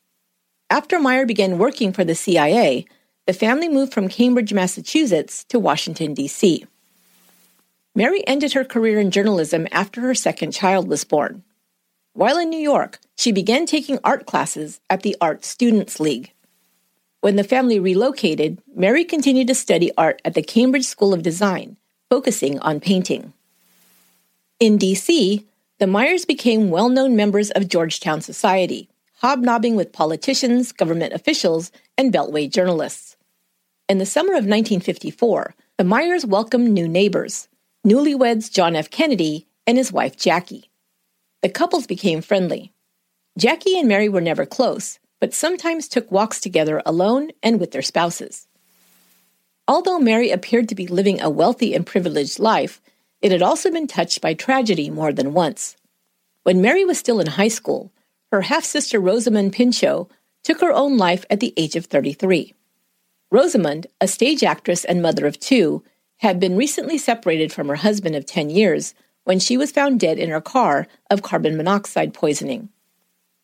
After 0.70 0.98
Meyer 0.98 1.24
began 1.24 1.58
working 1.58 1.92
for 1.92 2.04
the 2.04 2.14
CIA, 2.14 2.84
the 3.26 3.32
family 3.32 3.68
moved 3.68 3.92
from 3.92 4.08
Cambridge, 4.08 4.52
Massachusetts 4.52 5.44
to 5.44 5.58
Washington, 5.58 6.14
D.C. 6.14 6.66
Mary 7.94 8.26
ended 8.26 8.52
her 8.52 8.64
career 8.64 9.00
in 9.00 9.10
journalism 9.10 9.66
after 9.72 10.00
her 10.02 10.14
second 10.14 10.52
child 10.52 10.88
was 10.88 11.04
born. 11.04 11.42
While 12.12 12.38
in 12.38 12.50
New 12.50 12.58
York, 12.58 12.98
she 13.16 13.32
began 13.32 13.66
taking 13.66 13.98
art 14.02 14.26
classes 14.26 14.80
at 14.90 15.02
the 15.02 15.16
Art 15.20 15.44
Students 15.44 16.00
League. 16.00 16.32
When 17.20 17.36
the 17.36 17.44
family 17.44 17.80
relocated, 17.80 18.60
Mary 18.74 19.04
continued 19.04 19.48
to 19.48 19.54
study 19.54 19.90
art 19.96 20.22
at 20.24 20.34
the 20.34 20.42
Cambridge 20.42 20.84
School 20.84 21.12
of 21.12 21.22
Design, 21.22 21.76
focusing 22.10 22.58
on 22.60 22.80
painting. 22.80 23.32
In 24.60 24.78
D.C., 24.78 25.46
the 25.78 25.86
Meyers 25.86 26.24
became 26.24 26.70
well 26.70 26.88
known 26.88 27.14
members 27.14 27.50
of 27.50 27.68
Georgetown 27.68 28.20
Society, 28.20 28.88
hobnobbing 29.16 29.76
with 29.76 29.92
politicians, 29.92 30.72
government 30.72 31.12
officials, 31.12 31.70
and 31.96 32.12
Beltway 32.12 32.50
journalists. 32.50 33.16
In 33.88 33.98
the 33.98 34.06
summer 34.06 34.32
of 34.32 34.44
1954, 34.44 35.54
the 35.76 35.84
Meyers 35.84 36.26
welcomed 36.26 36.70
new 36.70 36.88
neighbors, 36.88 37.48
newlyweds 37.86 38.50
John 38.50 38.76
F. 38.76 38.90
Kennedy 38.90 39.46
and 39.66 39.78
his 39.78 39.92
wife 39.92 40.16
Jackie. 40.16 40.67
The 41.42 41.48
couples 41.48 41.86
became 41.86 42.20
friendly. 42.20 42.72
Jackie 43.36 43.78
and 43.78 43.88
Mary 43.88 44.08
were 44.08 44.20
never 44.20 44.44
close, 44.44 44.98
but 45.20 45.32
sometimes 45.32 45.86
took 45.86 46.10
walks 46.10 46.40
together 46.40 46.82
alone 46.84 47.30
and 47.42 47.60
with 47.60 47.70
their 47.70 47.82
spouses. 47.82 48.48
Although 49.68 49.98
Mary 49.98 50.30
appeared 50.30 50.68
to 50.68 50.74
be 50.74 50.86
living 50.86 51.20
a 51.20 51.30
wealthy 51.30 51.74
and 51.74 51.86
privileged 51.86 52.38
life, 52.38 52.80
it 53.20 53.32
had 53.32 53.42
also 53.42 53.70
been 53.70 53.86
touched 53.86 54.20
by 54.20 54.34
tragedy 54.34 54.90
more 54.90 55.12
than 55.12 55.34
once. 55.34 55.76
When 56.42 56.62
Mary 56.62 56.84
was 56.84 56.98
still 56.98 57.20
in 57.20 57.26
high 57.26 57.48
school, 57.48 57.92
her 58.32 58.42
half 58.42 58.64
sister 58.64 58.98
Rosamond 58.98 59.52
Pinchot 59.52 60.10
took 60.42 60.60
her 60.60 60.72
own 60.72 60.96
life 60.96 61.24
at 61.30 61.40
the 61.40 61.52
age 61.56 61.76
of 61.76 61.86
33. 61.86 62.54
Rosamond, 63.30 63.86
a 64.00 64.08
stage 64.08 64.42
actress 64.42 64.84
and 64.84 65.02
mother 65.02 65.26
of 65.26 65.38
two, 65.38 65.84
had 66.18 66.40
been 66.40 66.56
recently 66.56 66.98
separated 66.98 67.52
from 67.52 67.68
her 67.68 67.76
husband 67.76 68.16
of 68.16 68.26
10 68.26 68.50
years 68.50 68.94
when 69.28 69.38
she 69.38 69.58
was 69.58 69.70
found 69.70 70.00
dead 70.00 70.18
in 70.18 70.30
her 70.30 70.40
car 70.40 70.88
of 71.10 71.20
carbon 71.20 71.54
monoxide 71.54 72.14
poisoning. 72.14 72.70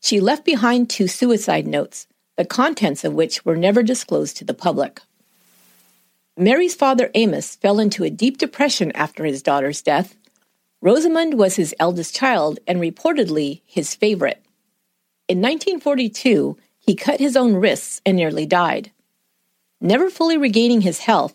She 0.01 0.19
left 0.19 0.43
behind 0.43 0.89
two 0.89 1.07
suicide 1.07 1.67
notes, 1.67 2.07
the 2.39 2.47
contents 2.47 3.05
of 3.05 3.13
which 3.13 3.45
were 3.45 3.55
never 3.55 3.83
disclosed 3.83 4.39
to 4.39 4.47
the 4.47 4.55
public. 4.55 5.03
Mary's 6.39 6.75
father 6.75 7.11
Amos 7.13 7.57
fell 7.57 7.79
into 7.79 8.03
a 8.03 8.09
deep 8.09 8.39
depression 8.39 8.93
after 8.93 9.27
his 9.27 9.43
daughter's 9.43 9.83
death. 9.83 10.17
Rosamond 10.81 11.35
was 11.35 11.57
his 11.57 11.75
eldest 11.79 12.15
child 12.15 12.61
and 12.67 12.81
reportedly 12.81 13.61
his 13.67 13.95
favorite. 13.95 14.43
In 15.29 15.43
1942, 15.43 16.57
he 16.79 16.95
cut 16.95 17.21
his 17.21 17.37
own 17.37 17.57
wrists 17.57 18.01
and 18.07 18.17
nearly 18.17 18.47
died. 18.47 18.91
Never 19.83 20.09
fully 20.09 20.39
regaining 20.39 20.81
his 20.81 21.01
health, 21.01 21.35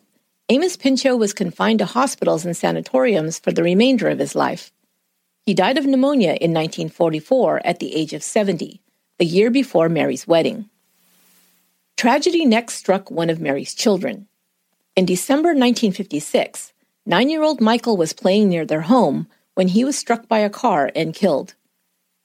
Amos 0.51 0.77
Pinchot 0.77 1.19
was 1.19 1.31
confined 1.31 1.77
to 1.77 1.85
hospitals 1.85 2.43
and 2.43 2.57
sanatoriums 2.57 3.37
for 3.37 3.51
the 3.51 3.61
remainder 3.61 4.09
of 4.09 4.17
his 4.17 4.33
life. 4.33 4.71
He 5.45 5.53
died 5.53 5.77
of 5.77 5.85
pneumonia 5.85 6.29
in 6.41 6.51
1944 6.51 7.61
at 7.63 7.77
the 7.77 7.95
age 7.95 8.13
of 8.13 8.23
70, 8.23 8.81
the 9.19 9.25
year 9.25 9.51
before 9.51 9.89
Mary's 9.89 10.25
wedding. 10.25 10.67
Tragedy 11.97 12.45
next 12.45 12.77
struck 12.77 13.11
one 13.11 13.29
of 13.29 13.39
Mary's 13.39 13.75
children. 13.75 14.27
In 14.95 15.05
December 15.05 15.49
1956, 15.49 16.73
nine 17.05 17.29
year 17.29 17.43
old 17.43 17.61
Michael 17.61 17.95
was 17.95 18.13
playing 18.13 18.49
near 18.49 18.65
their 18.65 18.81
home 18.81 19.27
when 19.53 19.67
he 19.67 19.85
was 19.85 19.99
struck 19.99 20.27
by 20.27 20.39
a 20.39 20.49
car 20.49 20.91
and 20.95 21.13
killed. 21.13 21.53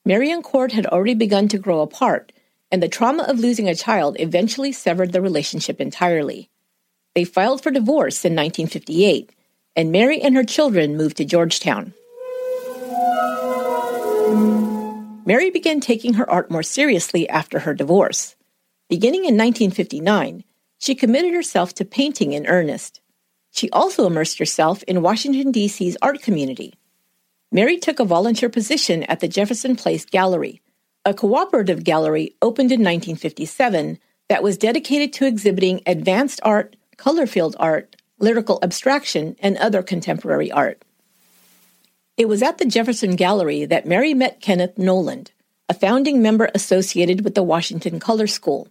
Mary 0.02 0.30
and 0.30 0.42
Cord 0.42 0.72
had 0.72 0.86
already 0.86 1.14
begun 1.14 1.46
to 1.48 1.58
grow 1.58 1.82
apart, 1.82 2.32
and 2.72 2.82
the 2.82 2.88
trauma 2.88 3.24
of 3.24 3.38
losing 3.38 3.68
a 3.68 3.74
child 3.74 4.16
eventually 4.18 4.72
severed 4.72 5.12
the 5.12 5.20
relationship 5.20 5.78
entirely. 5.78 6.48
They 7.14 7.24
filed 7.24 7.62
for 7.62 7.70
divorce 7.70 8.24
in 8.24 8.32
1958, 8.32 9.30
and 9.76 9.92
Mary 9.92 10.20
and 10.20 10.34
her 10.34 10.44
children 10.44 10.96
moved 10.96 11.16
to 11.18 11.24
Georgetown. 11.24 11.94
Mary 15.26 15.50
began 15.50 15.80
taking 15.80 16.14
her 16.14 16.28
art 16.28 16.50
more 16.50 16.62
seriously 16.62 17.28
after 17.28 17.60
her 17.60 17.72
divorce. 17.72 18.36
Beginning 18.88 19.20
in 19.20 19.36
1959, 19.36 20.44
she 20.78 20.94
committed 20.94 21.32
herself 21.32 21.72
to 21.74 21.84
painting 21.84 22.32
in 22.32 22.46
earnest. 22.46 23.00
She 23.50 23.70
also 23.70 24.06
immersed 24.06 24.38
herself 24.38 24.82
in 24.82 25.00
Washington, 25.00 25.52
D.C.'s 25.52 25.96
art 26.02 26.20
community. 26.20 26.74
Mary 27.52 27.78
took 27.78 28.00
a 28.00 28.04
volunteer 28.04 28.48
position 28.48 29.04
at 29.04 29.20
the 29.20 29.28
Jefferson 29.28 29.76
Place 29.76 30.04
Gallery, 30.04 30.60
a 31.04 31.14
cooperative 31.14 31.84
gallery 31.84 32.34
opened 32.42 32.72
in 32.72 32.80
1957 32.80 33.98
that 34.28 34.42
was 34.42 34.58
dedicated 34.58 35.12
to 35.12 35.26
exhibiting 35.26 35.80
advanced 35.86 36.40
art, 36.42 36.76
color 36.96 37.26
field 37.26 37.56
art, 37.58 37.96
lyrical 38.18 38.58
abstraction, 38.62 39.36
and 39.40 39.56
other 39.58 39.82
contemporary 39.82 40.50
art. 40.50 40.82
It 42.16 42.28
was 42.28 42.42
at 42.42 42.58
the 42.58 42.64
Jefferson 42.64 43.16
Gallery 43.16 43.64
that 43.64 43.86
Mary 43.86 44.14
met 44.14 44.40
Kenneth 44.40 44.78
Noland, 44.78 45.32
a 45.68 45.74
founding 45.74 46.22
member 46.22 46.50
associated 46.54 47.24
with 47.24 47.34
the 47.34 47.42
Washington 47.42 47.98
Color 47.98 48.26
School, 48.28 48.68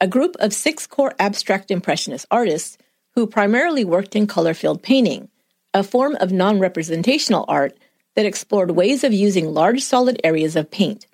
a 0.00 0.06
group 0.06 0.36
of 0.38 0.52
six 0.52 0.86
core 0.86 1.14
abstract 1.18 1.70
impressionist 1.70 2.26
artists 2.30 2.78
who 3.14 3.26
primarily 3.26 3.84
worked 3.84 4.14
in 4.14 4.26
color 4.26 4.54
field 4.54 4.82
painting, 4.82 5.28
a 5.72 5.82
form 5.82 6.16
of 6.20 6.32
non 6.32 6.60
representational 6.60 7.44
art 7.48 7.76
that 8.14 8.26
explored 8.26 8.70
ways 8.70 9.02
of 9.02 9.12
using 9.12 9.52
large 9.52 9.82
solid 9.82 10.20
areas 10.22 10.56
of 10.56 10.70
paint. 10.70 11.06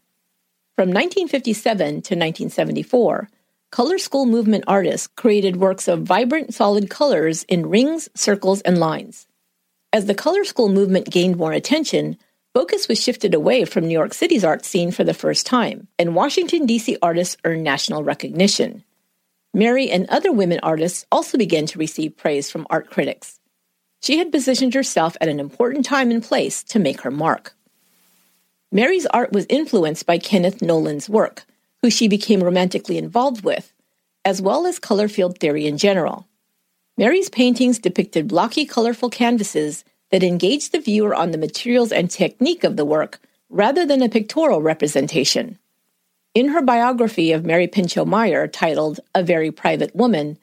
From 0.76 0.88
1957 0.88 1.86
to 1.88 1.94
1974, 1.94 3.28
Color 3.70 3.98
School 3.98 4.26
movement 4.26 4.64
artists 4.66 5.06
created 5.06 5.54
works 5.54 5.86
of 5.86 6.02
vibrant 6.02 6.52
solid 6.52 6.90
colors 6.90 7.44
in 7.44 7.68
rings, 7.68 8.08
circles, 8.16 8.60
and 8.62 8.78
lines. 8.78 9.28
As 9.92 10.06
the 10.06 10.14
Color 10.14 10.42
School 10.42 10.68
movement 10.68 11.08
gained 11.08 11.36
more 11.36 11.52
attention, 11.52 12.18
focus 12.52 12.88
was 12.88 13.00
shifted 13.00 13.32
away 13.32 13.64
from 13.64 13.86
New 13.86 13.92
York 13.92 14.12
City's 14.12 14.42
art 14.42 14.64
scene 14.64 14.90
for 14.90 15.04
the 15.04 15.14
first 15.14 15.46
time, 15.46 15.86
and 16.00 16.16
Washington, 16.16 16.66
D.C. 16.66 16.98
artists 17.00 17.36
earned 17.44 17.62
national 17.62 18.02
recognition. 18.02 18.82
Mary 19.54 19.88
and 19.88 20.08
other 20.08 20.32
women 20.32 20.58
artists 20.64 21.06
also 21.12 21.38
began 21.38 21.66
to 21.66 21.78
receive 21.78 22.16
praise 22.16 22.50
from 22.50 22.66
art 22.70 22.90
critics. 22.90 23.38
She 24.02 24.18
had 24.18 24.32
positioned 24.32 24.74
herself 24.74 25.16
at 25.20 25.28
an 25.28 25.38
important 25.38 25.84
time 25.84 26.10
and 26.10 26.22
place 26.22 26.64
to 26.64 26.80
make 26.80 27.02
her 27.02 27.10
mark. 27.12 27.54
Mary's 28.72 29.06
art 29.06 29.32
was 29.32 29.46
influenced 29.48 30.06
by 30.06 30.18
Kenneth 30.18 30.60
Noland's 30.60 31.08
work, 31.08 31.44
who 31.82 31.90
she 31.90 32.08
became 32.08 32.42
romantically 32.42 32.98
involved 32.98 33.44
with, 33.44 33.72
as 34.24 34.42
well 34.42 34.66
as 34.66 34.78
color 34.78 35.08
field 35.08 35.38
theory 35.38 35.66
in 35.66 35.78
general. 35.78 36.26
Mary's 36.96 37.30
paintings 37.30 37.78
depicted 37.78 38.28
blocky, 38.28 38.64
colorful 38.64 39.08
canvases 39.08 39.84
that 40.10 40.22
engaged 40.22 40.72
the 40.72 40.80
viewer 40.80 41.14
on 41.14 41.30
the 41.30 41.38
materials 41.38 41.92
and 41.92 42.10
technique 42.10 42.64
of 42.64 42.76
the 42.76 42.84
work 42.84 43.20
rather 43.48 43.86
than 43.86 44.02
a 44.02 44.08
pictorial 44.08 44.62
representation. 44.62 45.58
In 46.34 46.48
her 46.48 46.62
biography 46.62 47.32
of 47.32 47.44
Mary 47.44 47.66
Pinchot 47.66 48.06
Meyer, 48.06 48.46
titled 48.46 49.00
A 49.14 49.22
Very 49.22 49.50
Private 49.50 49.94
Woman, 49.96 50.38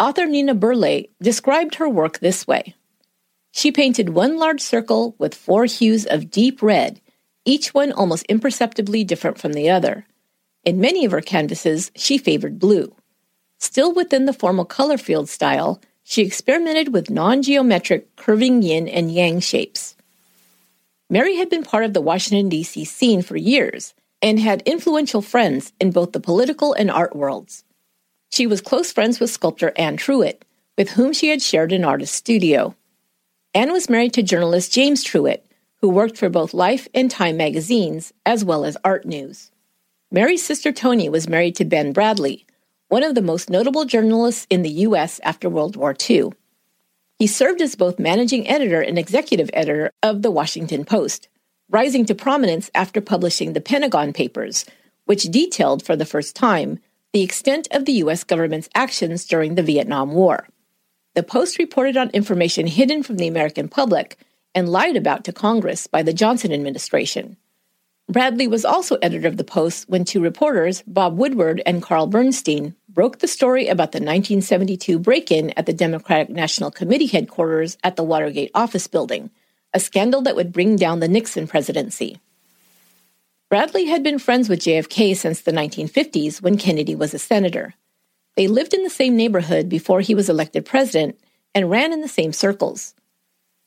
author 0.00 0.26
Nina 0.26 0.54
Burleigh 0.54 1.04
described 1.20 1.76
her 1.76 1.88
work 1.88 2.18
this 2.18 2.46
way 2.46 2.74
she 3.58 3.72
painted 3.72 4.10
one 4.10 4.38
large 4.38 4.60
circle 4.60 5.16
with 5.18 5.34
four 5.34 5.64
hues 5.64 6.06
of 6.06 6.30
deep 6.30 6.62
red, 6.62 7.00
each 7.44 7.74
one 7.74 7.90
almost 7.92 8.24
imperceptibly 8.28 9.04
different 9.04 9.38
from 9.38 9.52
the 9.52 9.70
other. 9.70 10.06
In 10.68 10.82
many 10.82 11.06
of 11.06 11.12
her 11.12 11.22
canvases, 11.22 11.90
she 11.96 12.18
favored 12.18 12.58
blue. 12.58 12.94
Still 13.58 13.94
within 13.94 14.26
the 14.26 14.34
formal 14.34 14.66
color 14.66 14.98
field 14.98 15.26
style, 15.30 15.80
she 16.04 16.20
experimented 16.20 16.92
with 16.92 17.08
non 17.08 17.40
geometric 17.40 18.14
curving 18.16 18.60
yin 18.60 18.86
and 18.86 19.10
yang 19.10 19.40
shapes. 19.40 19.96
Mary 21.08 21.36
had 21.36 21.48
been 21.48 21.62
part 21.62 21.86
of 21.86 21.94
the 21.94 22.02
Washington, 22.02 22.50
D.C. 22.50 22.84
scene 22.84 23.22
for 23.22 23.38
years 23.38 23.94
and 24.20 24.38
had 24.38 24.60
influential 24.66 25.22
friends 25.22 25.72
in 25.80 25.90
both 25.90 26.12
the 26.12 26.20
political 26.20 26.74
and 26.74 26.90
art 26.90 27.16
worlds. 27.16 27.64
She 28.30 28.46
was 28.46 28.60
close 28.60 28.92
friends 28.92 29.18
with 29.18 29.30
sculptor 29.30 29.72
Anne 29.74 29.96
Truitt, 29.96 30.42
with 30.76 30.90
whom 30.90 31.14
she 31.14 31.30
had 31.30 31.40
shared 31.40 31.72
an 31.72 31.82
artist 31.82 32.14
studio. 32.14 32.74
Anne 33.54 33.72
was 33.72 33.88
married 33.88 34.12
to 34.12 34.22
journalist 34.22 34.70
James 34.70 35.02
Truitt, 35.02 35.44
who 35.80 35.88
worked 35.88 36.18
for 36.18 36.28
both 36.28 36.52
Life 36.52 36.88
and 36.92 37.10
Time 37.10 37.38
magazines, 37.38 38.12
as 38.26 38.44
well 38.44 38.66
as 38.66 38.76
Art 38.84 39.06
News. 39.06 39.50
Mary's 40.10 40.44
sister 40.44 40.72
Tony 40.72 41.08
was 41.08 41.28
married 41.28 41.56
to 41.56 41.64
Ben 41.64 41.92
Bradlee, 41.92 42.44
one 42.88 43.02
of 43.02 43.14
the 43.14 43.22
most 43.22 43.50
notable 43.50 43.84
journalists 43.84 44.46
in 44.48 44.62
the 44.62 44.70
U.S. 44.86 45.20
after 45.22 45.48
World 45.48 45.76
War 45.76 45.94
II. 46.08 46.30
He 47.18 47.26
served 47.26 47.60
as 47.60 47.74
both 47.74 47.98
managing 47.98 48.48
editor 48.48 48.80
and 48.80 48.98
executive 48.98 49.50
editor 49.52 49.92
of 50.02 50.22
the 50.22 50.30
Washington 50.30 50.84
Post, 50.84 51.28
rising 51.68 52.06
to 52.06 52.14
prominence 52.14 52.70
after 52.74 53.00
publishing 53.00 53.52
the 53.52 53.60
Pentagon 53.60 54.12
Papers, 54.12 54.64
which 55.04 55.24
detailed 55.24 55.82
for 55.82 55.96
the 55.96 56.06
first 56.06 56.34
time 56.34 56.78
the 57.12 57.22
extent 57.22 57.68
of 57.70 57.84
the 57.84 57.92
U.S. 58.04 58.24
government's 58.24 58.68
actions 58.74 59.24
during 59.26 59.54
the 59.54 59.62
Vietnam 59.62 60.12
War 60.12 60.48
the 61.18 61.24
Post 61.24 61.58
reported 61.58 61.96
on 61.96 62.10
information 62.10 62.68
hidden 62.68 63.02
from 63.02 63.16
the 63.16 63.26
American 63.26 63.68
public 63.68 64.16
and 64.54 64.68
lied 64.68 64.94
about 64.94 65.24
to 65.24 65.32
Congress 65.32 65.88
by 65.88 66.00
the 66.00 66.12
Johnson 66.12 66.52
administration. 66.52 67.36
Bradlee 68.10 68.48
was 68.48 68.64
also 68.64 68.96
editor 69.02 69.28
of 69.28 69.36
the 69.36 69.44
Post 69.44 69.86
when 69.90 70.02
two 70.02 70.22
reporters, 70.22 70.82
Bob 70.86 71.18
Woodward 71.18 71.60
and 71.66 71.82
Carl 71.82 72.06
Bernstein, 72.06 72.74
broke 72.88 73.18
the 73.18 73.28
story 73.28 73.68
about 73.68 73.92
the 73.92 73.98
1972 73.98 74.98
break 74.98 75.30
in 75.30 75.50
at 75.58 75.66
the 75.66 75.74
Democratic 75.74 76.30
National 76.30 76.70
Committee 76.70 77.06
headquarters 77.06 77.76
at 77.84 77.96
the 77.96 78.02
Watergate 78.02 78.50
office 78.54 78.86
building, 78.86 79.30
a 79.74 79.80
scandal 79.80 80.22
that 80.22 80.36
would 80.36 80.54
bring 80.54 80.76
down 80.76 81.00
the 81.00 81.08
Nixon 81.08 81.46
presidency. 81.46 82.18
Bradlee 83.52 83.88
had 83.88 84.02
been 84.02 84.18
friends 84.18 84.48
with 84.48 84.60
JFK 84.60 85.14
since 85.14 85.42
the 85.42 85.52
1950s 85.52 86.40
when 86.40 86.56
Kennedy 86.56 86.94
was 86.94 87.12
a 87.12 87.18
senator. 87.18 87.74
They 88.36 88.48
lived 88.48 88.72
in 88.72 88.84
the 88.84 88.90
same 88.90 89.16
neighborhood 89.16 89.68
before 89.68 90.00
he 90.00 90.14
was 90.14 90.30
elected 90.30 90.64
president 90.64 91.20
and 91.54 91.70
ran 91.70 91.92
in 91.92 92.00
the 92.00 92.08
same 92.08 92.32
circles. 92.32 92.94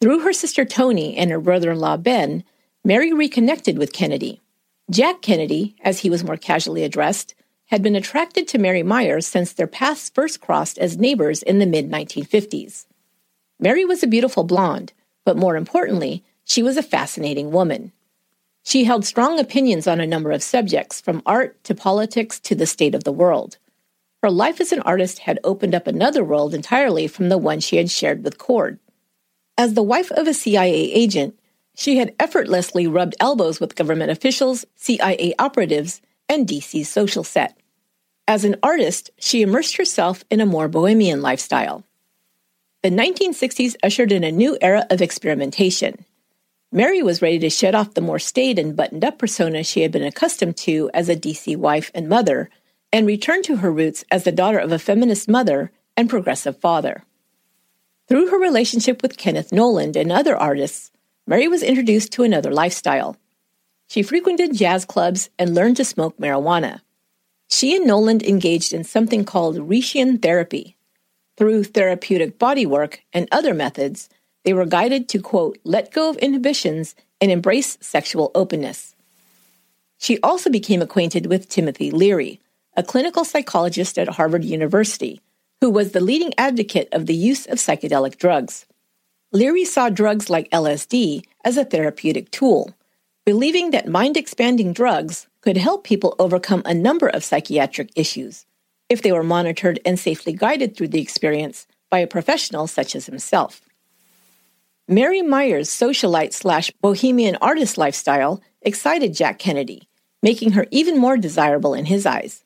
Through 0.01 0.21
her 0.21 0.33
sister 0.33 0.65
Tony 0.65 1.15
and 1.15 1.29
her 1.29 1.39
brother 1.39 1.71
in 1.71 1.79
law 1.79 1.97
Ben, 1.97 2.43
Mary 2.83 3.13
reconnected 3.13 3.77
with 3.77 3.93
Kennedy. 3.93 4.41
Jack 4.89 5.21
Kennedy, 5.21 5.75
as 5.81 5.99
he 5.99 6.09
was 6.09 6.23
more 6.23 6.35
casually 6.35 6.83
addressed, 6.83 7.35
had 7.67 7.83
been 7.83 7.95
attracted 7.95 8.47
to 8.47 8.57
Mary 8.57 8.81
Meyers 8.81 9.27
since 9.27 9.53
their 9.53 9.67
paths 9.67 10.09
first 10.09 10.41
crossed 10.41 10.79
as 10.79 10.97
neighbors 10.97 11.43
in 11.43 11.59
the 11.59 11.67
mid 11.67 11.91
1950s. 11.91 12.87
Mary 13.59 13.85
was 13.85 14.01
a 14.01 14.07
beautiful 14.07 14.43
blonde, 14.43 14.93
but 15.25 15.37
more 15.37 15.55
importantly, 15.55 16.23
she 16.43 16.63
was 16.63 16.75
a 16.75 16.81
fascinating 16.81 17.51
woman. 17.51 17.91
She 18.63 18.83
held 18.83 19.05
strong 19.05 19.39
opinions 19.39 19.85
on 19.85 20.01
a 20.01 20.07
number 20.07 20.31
of 20.31 20.41
subjects, 20.41 20.99
from 20.99 21.21
art 21.23 21.63
to 21.65 21.75
politics 21.75 22.39
to 22.39 22.55
the 22.55 22.65
state 22.65 22.95
of 22.95 23.03
the 23.03 23.11
world. 23.11 23.57
Her 24.23 24.31
life 24.31 24.59
as 24.59 24.71
an 24.71 24.81
artist 24.81 25.19
had 25.19 25.39
opened 25.43 25.75
up 25.75 25.85
another 25.85 26.23
world 26.23 26.55
entirely 26.55 27.07
from 27.07 27.29
the 27.29 27.37
one 27.37 27.59
she 27.59 27.77
had 27.77 27.91
shared 27.91 28.23
with 28.23 28.39
Cord. 28.39 28.79
As 29.55 29.75
the 29.75 29.83
wife 29.83 30.11
of 30.11 30.27
a 30.27 30.33
CIA 30.33 30.91
agent, 30.91 31.37
she 31.75 31.97
had 31.97 32.13
effortlessly 32.19 32.87
rubbed 32.87 33.15
elbows 33.19 33.59
with 33.59 33.75
government 33.75 34.11
officials, 34.11 34.65
CIA 34.75 35.33
operatives, 35.39 36.01
and 36.27 36.47
DC's 36.47 36.89
social 36.89 37.23
set. 37.23 37.57
As 38.27 38.45
an 38.45 38.55
artist, 38.63 39.09
she 39.17 39.41
immersed 39.41 39.77
herself 39.77 40.23
in 40.29 40.39
a 40.39 40.45
more 40.45 40.67
bohemian 40.67 41.21
lifestyle. 41.21 41.83
The 42.83 42.89
1960s 42.89 43.75
ushered 43.83 44.11
in 44.11 44.23
a 44.23 44.31
new 44.31 44.57
era 44.61 44.85
of 44.89 45.01
experimentation. 45.01 46.05
Mary 46.71 47.03
was 47.03 47.21
ready 47.21 47.37
to 47.39 47.49
shed 47.49 47.75
off 47.75 47.93
the 47.93 48.01
more 48.01 48.19
staid 48.19 48.57
and 48.57 48.75
buttoned 48.75 49.03
up 49.03 49.19
persona 49.19 49.63
she 49.63 49.81
had 49.81 49.91
been 49.91 50.03
accustomed 50.03 50.55
to 50.57 50.89
as 50.93 51.09
a 51.09 51.15
DC 51.15 51.57
wife 51.57 51.91
and 51.93 52.07
mother 52.07 52.49
and 52.93 53.05
return 53.05 53.43
to 53.43 53.57
her 53.57 53.71
roots 53.71 54.03
as 54.09 54.23
the 54.23 54.31
daughter 54.31 54.57
of 54.57 54.71
a 54.71 54.79
feminist 54.79 55.27
mother 55.27 55.71
and 55.97 56.09
progressive 56.09 56.57
father. 56.57 57.03
Through 58.07 58.29
her 58.29 58.39
relationship 58.39 59.01
with 59.01 59.17
Kenneth 59.17 59.51
Noland 59.51 59.95
and 59.95 60.11
other 60.11 60.35
artists, 60.35 60.90
Mary 61.31 61.47
was 61.47 61.63
introduced 61.63 62.11
to 62.11 62.23
another 62.23 62.51
lifestyle. 62.51 63.15
She 63.87 64.03
frequented 64.03 64.53
jazz 64.53 64.83
clubs 64.83 65.29
and 65.39 65.55
learned 65.55 65.77
to 65.77 65.85
smoke 65.85 66.17
marijuana. 66.17 66.81
She 67.49 67.73
and 67.73 67.87
Noland 67.87 68.21
engaged 68.21 68.73
in 68.73 68.83
something 68.83 69.23
called 69.23 69.55
Reichian 69.55 70.21
therapy. 70.21 70.75
Through 71.37 71.63
therapeutic 71.63 72.37
bodywork 72.37 72.97
and 73.13 73.29
other 73.31 73.53
methods, 73.53 74.09
they 74.43 74.51
were 74.51 74.65
guided 74.65 75.07
to, 75.07 75.21
quote, 75.21 75.57
let 75.63 75.93
go 75.93 76.09
of 76.09 76.17
inhibitions 76.17 76.95
and 77.21 77.31
embrace 77.31 77.77
sexual 77.79 78.31
openness. 78.35 78.93
She 79.99 80.19
also 80.19 80.49
became 80.49 80.81
acquainted 80.81 81.27
with 81.27 81.47
Timothy 81.47 81.91
Leary, 81.91 82.41
a 82.75 82.83
clinical 82.83 83.23
psychologist 83.23 83.97
at 83.97 84.09
Harvard 84.09 84.43
University, 84.43 85.21
who 85.61 85.69
was 85.69 85.93
the 85.93 86.01
leading 86.01 86.33
advocate 86.37 86.89
of 86.91 87.05
the 87.05 87.15
use 87.15 87.45
of 87.45 87.57
psychedelic 87.57 88.17
drugs. 88.17 88.65
Leary 89.33 89.63
saw 89.63 89.87
drugs 89.89 90.29
like 90.29 90.49
LSD 90.49 91.23
as 91.45 91.55
a 91.55 91.63
therapeutic 91.63 92.29
tool, 92.31 92.75
believing 93.25 93.71
that 93.71 93.87
mind 93.87 94.17
expanding 94.17 94.73
drugs 94.73 95.27
could 95.39 95.55
help 95.55 95.85
people 95.85 96.15
overcome 96.19 96.61
a 96.65 96.73
number 96.73 97.07
of 97.07 97.23
psychiatric 97.23 97.91
issues 97.95 98.45
if 98.89 99.01
they 99.01 99.11
were 99.13 99.23
monitored 99.23 99.79
and 99.85 99.97
safely 99.97 100.33
guided 100.33 100.75
through 100.75 100.89
the 100.89 101.01
experience 101.01 101.65
by 101.89 101.99
a 101.99 102.07
professional 102.07 102.67
such 102.67 102.93
as 102.93 103.05
himself. 103.05 103.61
Mary 104.89 105.21
Meyer's 105.21 105.69
socialite 105.69 106.33
slash 106.33 106.69
bohemian 106.81 107.37
artist 107.41 107.77
lifestyle 107.77 108.41
excited 108.61 109.15
Jack 109.15 109.39
Kennedy, 109.39 109.87
making 110.21 110.51
her 110.51 110.67
even 110.71 110.97
more 110.97 111.15
desirable 111.15 111.73
in 111.73 111.85
his 111.85 112.05
eyes. 112.05 112.43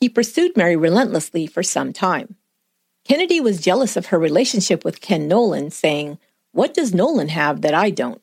He 0.00 0.08
pursued 0.08 0.56
Mary 0.56 0.74
relentlessly 0.74 1.46
for 1.46 1.62
some 1.62 1.92
time. 1.92 2.34
Kennedy 3.08 3.40
was 3.40 3.62
jealous 3.62 3.96
of 3.96 4.06
her 4.06 4.18
relationship 4.18 4.84
with 4.84 5.00
Ken 5.00 5.26
Noland, 5.26 5.72
saying, 5.72 6.18
What 6.52 6.74
does 6.74 6.92
Noland 6.92 7.30
have 7.30 7.62
that 7.62 7.72
I 7.72 7.88
don't? 7.88 8.20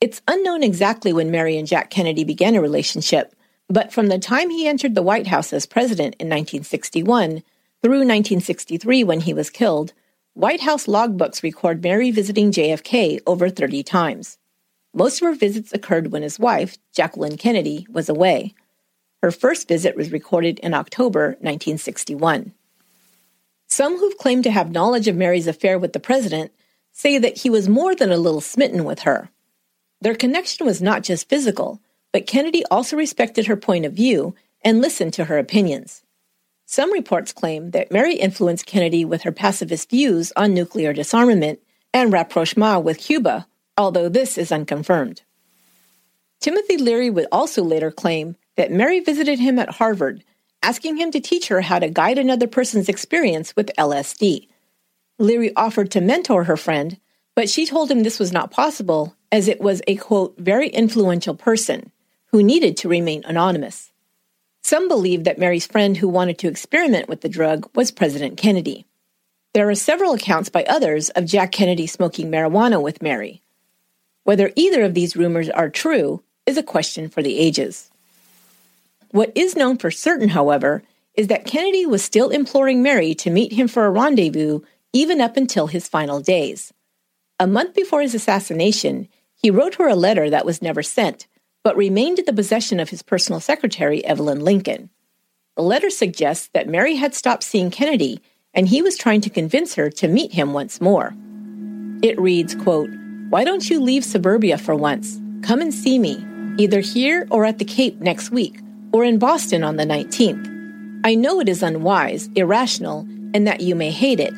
It's 0.00 0.20
unknown 0.26 0.64
exactly 0.64 1.12
when 1.12 1.30
Mary 1.30 1.56
and 1.56 1.68
Jack 1.68 1.88
Kennedy 1.88 2.24
began 2.24 2.56
a 2.56 2.60
relationship, 2.60 3.32
but 3.68 3.92
from 3.92 4.08
the 4.08 4.18
time 4.18 4.50
he 4.50 4.66
entered 4.66 4.96
the 4.96 5.04
White 5.04 5.28
House 5.28 5.52
as 5.52 5.66
president 5.66 6.16
in 6.18 6.26
1961 6.26 7.44
through 7.80 7.98
1963 7.98 9.04
when 9.04 9.20
he 9.20 9.32
was 9.32 9.50
killed, 9.50 9.92
White 10.34 10.62
House 10.62 10.86
logbooks 10.86 11.44
record 11.44 11.80
Mary 11.80 12.10
visiting 12.10 12.50
JFK 12.50 13.20
over 13.24 13.48
30 13.48 13.84
times. 13.84 14.36
Most 14.92 15.22
of 15.22 15.28
her 15.28 15.34
visits 15.36 15.72
occurred 15.72 16.10
when 16.10 16.22
his 16.22 16.40
wife, 16.40 16.76
Jacqueline 16.92 17.36
Kennedy, 17.36 17.86
was 17.88 18.08
away. 18.08 18.52
Her 19.22 19.30
first 19.30 19.68
visit 19.68 19.94
was 19.94 20.10
recorded 20.10 20.58
in 20.58 20.74
October 20.74 21.36
1961. 21.40 22.52
Some 23.70 23.98
who've 23.98 24.18
claimed 24.18 24.42
to 24.44 24.50
have 24.50 24.72
knowledge 24.72 25.06
of 25.06 25.14
Mary's 25.14 25.46
affair 25.46 25.78
with 25.78 25.92
the 25.92 26.00
president 26.00 26.52
say 26.92 27.18
that 27.18 27.38
he 27.38 27.50
was 27.50 27.68
more 27.68 27.94
than 27.94 28.10
a 28.10 28.16
little 28.16 28.40
smitten 28.40 28.84
with 28.84 29.00
her. 29.00 29.30
Their 30.00 30.16
connection 30.16 30.66
was 30.66 30.82
not 30.82 31.04
just 31.04 31.28
physical, 31.28 31.80
but 32.12 32.26
Kennedy 32.26 32.64
also 32.70 32.96
respected 32.96 33.46
her 33.46 33.56
point 33.56 33.86
of 33.86 33.92
view 33.92 34.34
and 34.62 34.80
listened 34.80 35.12
to 35.14 35.26
her 35.26 35.38
opinions. 35.38 36.02
Some 36.66 36.92
reports 36.92 37.32
claim 37.32 37.70
that 37.70 37.92
Mary 37.92 38.16
influenced 38.16 38.66
Kennedy 38.66 39.04
with 39.04 39.22
her 39.22 39.32
pacifist 39.32 39.88
views 39.88 40.32
on 40.34 40.52
nuclear 40.52 40.92
disarmament 40.92 41.60
and 41.94 42.12
rapprochement 42.12 42.84
with 42.84 42.98
Cuba, 42.98 43.46
although 43.76 44.08
this 44.08 44.36
is 44.36 44.52
unconfirmed. 44.52 45.22
Timothy 46.40 46.76
Leary 46.76 47.10
would 47.10 47.26
also 47.30 47.62
later 47.62 47.90
claim 47.90 48.36
that 48.56 48.72
Mary 48.72 48.98
visited 49.00 49.38
him 49.38 49.58
at 49.58 49.70
Harvard, 49.70 50.24
asking 50.62 50.96
him 50.96 51.10
to 51.10 51.20
teach 51.20 51.48
her 51.48 51.60
how 51.60 51.78
to 51.78 51.88
guide 51.88 52.18
another 52.18 52.46
person's 52.46 52.88
experience 52.88 53.54
with 53.56 53.70
LSD. 53.78 54.48
Leary 55.18 55.54
offered 55.56 55.90
to 55.90 56.00
mentor 56.00 56.44
her 56.44 56.56
friend, 56.56 56.98
but 57.34 57.48
she 57.48 57.66
told 57.66 57.90
him 57.90 58.02
this 58.02 58.18
was 58.18 58.32
not 58.32 58.50
possible 58.50 59.14
as 59.32 59.48
it 59.48 59.60
was 59.60 59.82
a 59.86 59.96
quote, 59.96 60.36
very 60.38 60.68
influential 60.68 61.34
person 61.34 61.92
who 62.26 62.42
needed 62.42 62.76
to 62.76 62.88
remain 62.88 63.22
anonymous. 63.24 63.92
Some 64.62 64.88
believe 64.88 65.24
that 65.24 65.38
Mary's 65.38 65.66
friend 65.66 65.96
who 65.96 66.08
wanted 66.08 66.38
to 66.38 66.48
experiment 66.48 67.08
with 67.08 67.22
the 67.22 67.28
drug 67.28 67.68
was 67.74 67.90
President 67.90 68.36
Kennedy. 68.36 68.86
There 69.52 69.68
are 69.68 69.74
several 69.74 70.12
accounts 70.12 70.48
by 70.48 70.64
others 70.64 71.08
of 71.10 71.24
Jack 71.24 71.50
Kennedy 71.50 71.86
smoking 71.86 72.30
marijuana 72.30 72.80
with 72.80 73.02
Mary. 73.02 73.42
Whether 74.24 74.52
either 74.54 74.82
of 74.82 74.94
these 74.94 75.16
rumors 75.16 75.48
are 75.48 75.70
true 75.70 76.22
is 76.46 76.56
a 76.56 76.62
question 76.62 77.08
for 77.08 77.22
the 77.22 77.38
ages. 77.38 77.89
What 79.12 79.32
is 79.34 79.56
known 79.56 79.76
for 79.76 79.90
certain, 79.90 80.28
however, 80.28 80.84
is 81.14 81.26
that 81.26 81.44
Kennedy 81.44 81.84
was 81.84 82.04
still 82.04 82.30
imploring 82.30 82.82
Mary 82.82 83.12
to 83.16 83.30
meet 83.30 83.52
him 83.52 83.66
for 83.66 83.84
a 83.84 83.90
rendezvous 83.90 84.60
even 84.92 85.20
up 85.20 85.36
until 85.36 85.66
his 85.66 85.88
final 85.88 86.20
days. 86.20 86.72
A 87.38 87.46
month 87.46 87.74
before 87.74 88.02
his 88.02 88.14
assassination, 88.14 89.08
he 89.34 89.50
wrote 89.50 89.76
her 89.76 89.88
a 89.88 89.96
letter 89.96 90.30
that 90.30 90.46
was 90.46 90.62
never 90.62 90.82
sent, 90.82 91.26
but 91.64 91.76
remained 91.76 92.20
in 92.20 92.24
the 92.24 92.32
possession 92.32 92.78
of 92.78 92.90
his 92.90 93.02
personal 93.02 93.40
secretary, 93.40 94.04
Evelyn 94.04 94.40
Lincoln. 94.40 94.90
The 95.56 95.62
letter 95.62 95.90
suggests 95.90 96.48
that 96.54 96.68
Mary 96.68 96.96
had 96.96 97.14
stopped 97.14 97.42
seeing 97.42 97.70
Kennedy 97.70 98.22
and 98.54 98.68
he 98.68 98.82
was 98.82 98.96
trying 98.96 99.20
to 99.22 99.30
convince 99.30 99.74
her 99.74 99.90
to 99.90 100.08
meet 100.08 100.32
him 100.32 100.52
once 100.52 100.80
more. 100.80 101.14
It 102.02 102.18
reads, 102.20 102.54
quote, 102.54 102.90
Why 103.28 103.44
don't 103.44 103.68
you 103.68 103.80
leave 103.80 104.04
suburbia 104.04 104.58
for 104.58 104.74
once? 104.74 105.20
Come 105.42 105.60
and 105.60 105.74
see 105.74 105.98
me, 105.98 106.24
either 106.58 106.80
here 106.80 107.26
or 107.30 107.44
at 107.44 107.58
the 107.58 107.64
Cape 107.64 108.00
next 108.00 108.30
week 108.30 108.60
or 108.92 109.04
in 109.04 109.18
Boston 109.18 109.62
on 109.62 109.76
the 109.76 109.84
19th. 109.84 111.00
I 111.04 111.14
know 111.14 111.40
it 111.40 111.48
is 111.48 111.62
unwise, 111.62 112.28
irrational, 112.34 113.06
and 113.34 113.46
that 113.46 113.60
you 113.60 113.74
may 113.74 113.90
hate 113.90 114.20
it. 114.20 114.34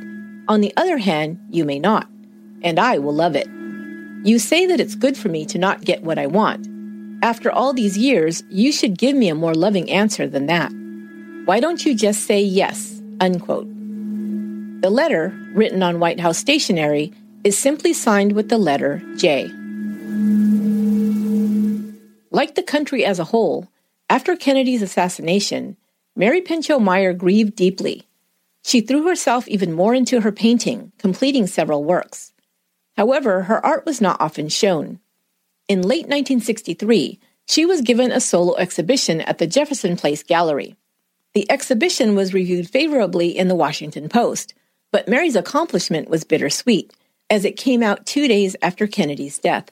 On 0.49 0.61
the 0.61 0.73
other 0.77 0.99
hand, 0.99 1.39
you 1.51 1.65
may 1.65 1.79
not, 1.79 2.09
and 2.63 2.79
I 2.79 2.99
will 2.99 3.15
love 3.15 3.35
it. 3.35 3.49
You 4.25 4.39
say 4.39 4.67
that 4.67 4.81
it's 4.81 4.95
good 4.95 5.17
for 5.17 5.29
me 5.29 5.45
to 5.47 5.59
not 5.59 5.85
get 5.85 6.05
what 6.05 6.19
I 6.19 6.27
want. 6.27 6.69
After 7.23 7.51
all 7.51 7.73
these 7.73 7.97
years, 7.99 8.43
you 8.51 8.73
should 8.73 8.99
give 8.99 9.17
me 9.17 9.29
a 9.29 9.35
more 9.35 9.55
loving 9.55 9.91
answer 9.91 10.29
than 10.29 10.47
that. 10.47 10.73
Why 11.45 11.59
don't 11.59 11.85
you 11.85 11.95
just 11.95 12.25
say 12.25 12.41
yes? 12.41 13.01
Unquote. 13.21 13.69
The 14.83 14.91
letter, 14.91 15.33
written 15.55 15.83
on 15.83 16.01
White 16.01 16.21
House 16.21 16.39
stationery, 16.39 17.13
is 17.45 17.59
simply 17.59 17.93
signed 17.93 18.33
with 18.33 18.49
the 18.49 18.59
letter 18.59 19.03
J. 19.17 19.47
Like 22.31 22.55
the 22.55 22.63
country 22.63 23.05
as 23.05 23.19
a 23.19 23.25
whole, 23.25 23.69
after 24.13 24.37
Kennedy's 24.37 24.83
assassination, 24.83 25.75
Mary 26.15 26.43
Pinchot 26.43 26.83
Meyer 26.83 27.15
grieved 27.15 27.57
deeply. 27.57 28.03
She 28.63 28.83
threw 28.83 29.07
herself 29.09 29.49
even 29.49 29.73
more 29.73 29.95
into 29.95 30.21
her 30.21 30.31
painting, 30.31 30.93
completing 30.99 31.47
several 31.47 31.83
works. 31.83 32.35
However, 32.95 33.45
her 33.45 33.65
art 33.65 33.87
was 33.87 34.03
not 34.03 34.21
often 34.21 34.51
shown. 34.51 35.01
In 35.67 35.81
late 35.81 36.05
1963, 36.09 37.21
she 37.47 37.65
was 37.65 37.81
given 37.81 38.13
a 38.13 38.21
solo 38.21 38.55
exhibition 38.57 39.23
at 39.23 39.39
the 39.39 39.47
Jefferson 39.47 39.97
Place 39.97 40.23
Gallery. 40.23 40.77
The 41.33 41.51
exhibition 41.51 42.15
was 42.15 42.35
reviewed 42.35 42.69
favorably 42.69 43.31
in 43.31 43.49
the 43.49 43.55
Washington 43.55 44.11
Post, 44.11 44.53
but 44.91 45.09
Mary's 45.09 45.37
accomplishment 45.37 46.11
was 46.11 46.25
bittersweet, 46.25 46.93
as 47.31 47.47
it 47.47 47.57
came 47.57 47.83
out 47.83 48.05
two 48.05 48.29
days 48.29 48.57
after 48.61 48.87
Kennedy's 48.87 49.39
death. 49.39 49.71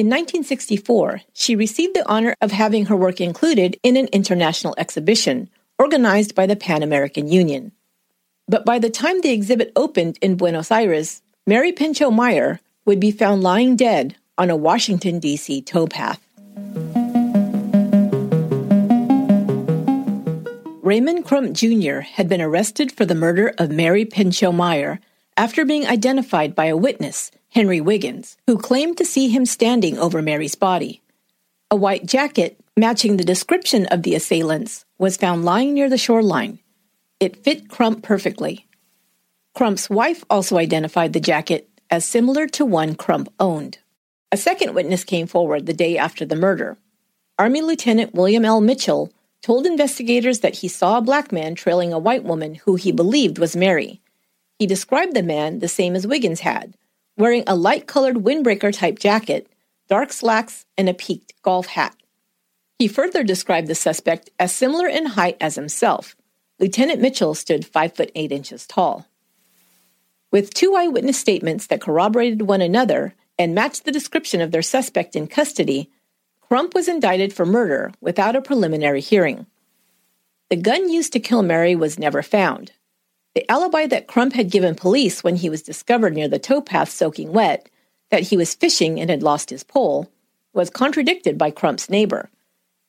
In 0.00 0.06
1964, 0.06 1.20
she 1.34 1.54
received 1.54 1.94
the 1.94 2.08
honor 2.08 2.34
of 2.40 2.52
having 2.52 2.86
her 2.86 2.96
work 2.96 3.20
included 3.20 3.78
in 3.82 3.98
an 3.98 4.08
international 4.14 4.74
exhibition 4.78 5.50
organized 5.78 6.34
by 6.34 6.46
the 6.46 6.56
Pan 6.56 6.82
American 6.82 7.28
Union. 7.28 7.72
But 8.48 8.64
by 8.64 8.78
the 8.78 8.88
time 8.88 9.20
the 9.20 9.28
exhibit 9.28 9.70
opened 9.76 10.16
in 10.22 10.36
Buenos 10.36 10.70
Aires, 10.70 11.20
Mary 11.46 11.70
Pinchot 11.72 12.14
Meyer 12.14 12.60
would 12.86 12.98
be 12.98 13.10
found 13.10 13.42
lying 13.42 13.76
dead 13.76 14.16
on 14.38 14.48
a 14.48 14.56
Washington, 14.56 15.18
D.C. 15.18 15.60
towpath. 15.60 16.20
Raymond 20.82 21.26
Crump 21.26 21.52
Jr. 21.52 22.00
had 22.00 22.26
been 22.26 22.40
arrested 22.40 22.90
for 22.90 23.04
the 23.04 23.14
murder 23.14 23.52
of 23.58 23.70
Mary 23.70 24.06
Pinchot 24.06 24.54
Meyer 24.54 24.98
after 25.40 25.64
being 25.64 25.86
identified 25.86 26.54
by 26.54 26.66
a 26.66 26.76
witness, 26.76 27.30
Henry 27.48 27.80
Wiggins, 27.80 28.36
who 28.46 28.58
claimed 28.58 28.98
to 28.98 29.06
see 29.06 29.30
him 29.30 29.46
standing 29.46 29.98
over 29.98 30.20
Mary's 30.20 30.54
body. 30.54 31.00
A 31.70 31.76
white 31.76 32.04
jacket, 32.04 32.62
matching 32.76 33.16
the 33.16 33.24
description 33.24 33.86
of 33.86 34.02
the 34.02 34.14
assailants, 34.14 34.84
was 34.98 35.16
found 35.16 35.46
lying 35.46 35.72
near 35.72 35.88
the 35.88 35.96
shoreline. 35.96 36.58
It 37.20 37.42
fit 37.42 37.70
Crump 37.70 38.02
perfectly. 38.02 38.68
Crump's 39.54 39.88
wife 39.88 40.22
also 40.28 40.58
identified 40.58 41.14
the 41.14 41.20
jacket 41.20 41.70
as 41.88 42.04
similar 42.04 42.46
to 42.48 42.66
one 42.66 42.94
Crump 42.94 43.32
owned. 43.40 43.78
A 44.30 44.36
second 44.36 44.74
witness 44.74 45.04
came 45.04 45.26
forward 45.26 45.64
the 45.64 45.72
day 45.72 45.96
after 45.96 46.26
the 46.26 46.36
murder. 46.36 46.76
Army 47.38 47.62
Lieutenant 47.62 48.12
William 48.12 48.44
L. 48.44 48.60
Mitchell 48.60 49.10
told 49.40 49.64
investigators 49.64 50.40
that 50.40 50.56
he 50.56 50.68
saw 50.68 50.98
a 50.98 51.02
black 51.02 51.32
man 51.32 51.54
trailing 51.54 51.94
a 51.94 51.98
white 51.98 52.24
woman 52.24 52.56
who 52.56 52.74
he 52.74 52.92
believed 52.92 53.38
was 53.38 53.56
Mary. 53.56 54.02
He 54.60 54.66
described 54.66 55.14
the 55.14 55.22
man 55.22 55.60
the 55.60 55.68
same 55.68 55.96
as 55.96 56.06
Wiggins 56.06 56.40
had, 56.40 56.74
wearing 57.16 57.44
a 57.46 57.56
light 57.56 57.86
colored 57.86 58.16
windbreaker 58.16 58.76
type 58.76 58.98
jacket, 58.98 59.48
dark 59.88 60.12
slacks, 60.12 60.66
and 60.76 60.86
a 60.86 60.92
peaked 60.92 61.32
golf 61.40 61.68
hat. 61.68 61.96
He 62.78 62.86
further 62.86 63.24
described 63.24 63.68
the 63.68 63.74
suspect 63.74 64.28
as 64.38 64.52
similar 64.52 64.86
in 64.86 65.06
height 65.06 65.38
as 65.40 65.54
himself. 65.54 66.14
Lieutenant 66.58 67.00
Mitchell 67.00 67.34
stood 67.34 67.64
5 67.64 67.96
foot 67.96 68.12
8 68.14 68.32
inches 68.32 68.66
tall. 68.66 69.06
With 70.30 70.52
two 70.52 70.74
eyewitness 70.74 71.18
statements 71.18 71.66
that 71.68 71.80
corroborated 71.80 72.42
one 72.42 72.60
another 72.60 73.14
and 73.38 73.54
matched 73.54 73.86
the 73.86 73.92
description 73.92 74.42
of 74.42 74.50
their 74.50 74.60
suspect 74.60 75.16
in 75.16 75.26
custody, 75.26 75.88
Crump 76.42 76.74
was 76.74 76.86
indicted 76.86 77.32
for 77.32 77.46
murder 77.46 77.92
without 78.02 78.36
a 78.36 78.42
preliminary 78.42 79.00
hearing. 79.00 79.46
The 80.50 80.56
gun 80.56 80.90
used 80.90 81.14
to 81.14 81.20
kill 81.20 81.42
Mary 81.42 81.74
was 81.74 81.98
never 81.98 82.22
found. 82.22 82.72
The 83.34 83.48
alibi 83.50 83.86
that 83.86 84.08
Crump 84.08 84.32
had 84.32 84.50
given 84.50 84.74
police 84.74 85.22
when 85.22 85.36
he 85.36 85.48
was 85.48 85.62
discovered 85.62 86.14
near 86.14 86.26
the 86.26 86.40
towpath 86.40 86.90
soaking 86.90 87.32
wet, 87.32 87.68
that 88.10 88.22
he 88.24 88.36
was 88.36 88.54
fishing 88.54 89.00
and 89.00 89.08
had 89.08 89.22
lost 89.22 89.50
his 89.50 89.62
pole, 89.62 90.10
was 90.52 90.68
contradicted 90.68 91.38
by 91.38 91.52
Crump's 91.52 91.88
neighbor. 91.88 92.28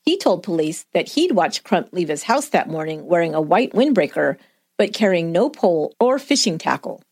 He 0.04 0.18
told 0.18 0.42
police 0.42 0.88
that 0.94 1.10
he'd 1.10 1.34
watched 1.34 1.64
Crump 1.64 1.94
leave 1.94 2.08
his 2.08 2.24
house 2.24 2.50
that 2.50 2.68
morning 2.68 3.06
wearing 3.06 3.36
a 3.36 3.42
white 3.42 3.74
windbreaker, 3.74 4.38
but 4.78 4.94
carrying 4.94 5.32
no 5.32 5.48
pole 5.48 5.94
or 6.00 6.18
fishing 6.18 6.58
tackle. 6.58 7.04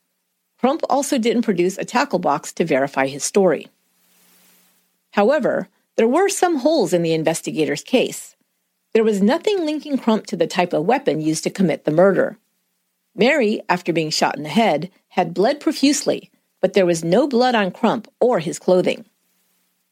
Crump 0.60 0.82
also 0.89 1.20
didn't 1.20 1.44
produce 1.44 1.78
a 1.78 1.86
tackle 1.86 2.18
box 2.18 2.52
to 2.54 2.65
verify 2.65 3.06
his 3.06 3.24
story. 3.24 3.68
However, 5.12 5.68
there 5.98 6.08
were 6.08 6.30
some 6.30 6.58
holes 6.58 6.94
in 6.94 7.04
the 7.04 7.13
investigator's 7.13 7.84
case. 7.84 8.36
There 8.94 9.04
was 9.04 9.22
nothing 9.22 9.65
linking 9.65 10.00
Crump 10.00 10.26
to 10.28 10.36
the 10.36 10.48
type 10.48 10.74
of 10.74 10.86
weapon 10.86 11.22
used 11.22 11.44
to 11.44 11.52
commit 11.52 11.86
the 11.86 11.92
murder. 11.92 12.39
Mary, 13.20 13.62
after 13.68 13.92
being 13.92 14.10
shot 14.10 14.38
in 14.38 14.44
the 14.44 14.50
head, 14.50 14.90
had 15.10 15.34
bled 15.34 15.60
profusely, 15.60 16.32
but 16.62 16.72
there 16.72 16.86
was 16.86 17.04
no 17.04 17.28
blood 17.28 17.54
on 17.54 17.70
Crump 17.70 18.08
or 18.22 18.40
his 18.40 18.58
clothing. 18.58 19.04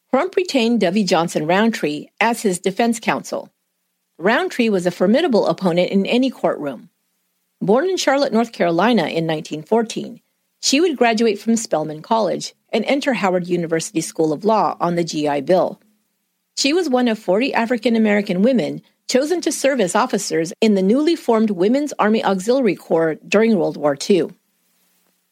Crump 0.09 0.37
retained 0.37 0.79
W. 0.79 1.03
Johnson 1.03 1.45
Rountree 1.45 2.07
as 2.21 2.41
his 2.41 2.57
defense 2.57 3.01
counsel. 3.01 3.51
Rountree 4.17 4.69
was 4.69 4.85
a 4.85 4.91
formidable 4.91 5.45
opponent 5.45 5.91
in 5.91 6.05
any 6.05 6.29
courtroom. 6.29 6.89
Born 7.59 7.89
in 7.89 7.97
Charlotte, 7.97 8.31
North 8.31 8.53
Carolina 8.53 9.01
in 9.01 9.27
1914, 9.27 10.21
she 10.61 10.79
would 10.79 10.95
graduate 10.95 11.37
from 11.37 11.57
Spelman 11.57 12.01
College 12.01 12.53
and 12.69 12.85
enter 12.85 13.11
Howard 13.11 13.45
University 13.45 13.99
School 13.99 14.31
of 14.31 14.45
Law 14.45 14.77
on 14.79 14.95
the 14.95 15.03
GI 15.03 15.41
Bill. 15.41 15.81
She 16.55 16.71
was 16.71 16.89
one 16.89 17.09
of 17.09 17.19
40 17.19 17.53
African 17.53 17.97
American 17.97 18.41
women 18.41 18.81
chosen 19.07 19.41
to 19.41 19.51
serve 19.51 19.79
as 19.79 19.95
officers 19.95 20.53
in 20.61 20.75
the 20.75 20.81
newly 20.81 21.15
formed 21.15 21.51
Women's 21.51 21.93
Army 21.97 22.23
Auxiliary 22.23 22.75
Corps 22.75 23.15
during 23.27 23.57
World 23.57 23.77
War 23.77 23.97
II. 24.09 24.29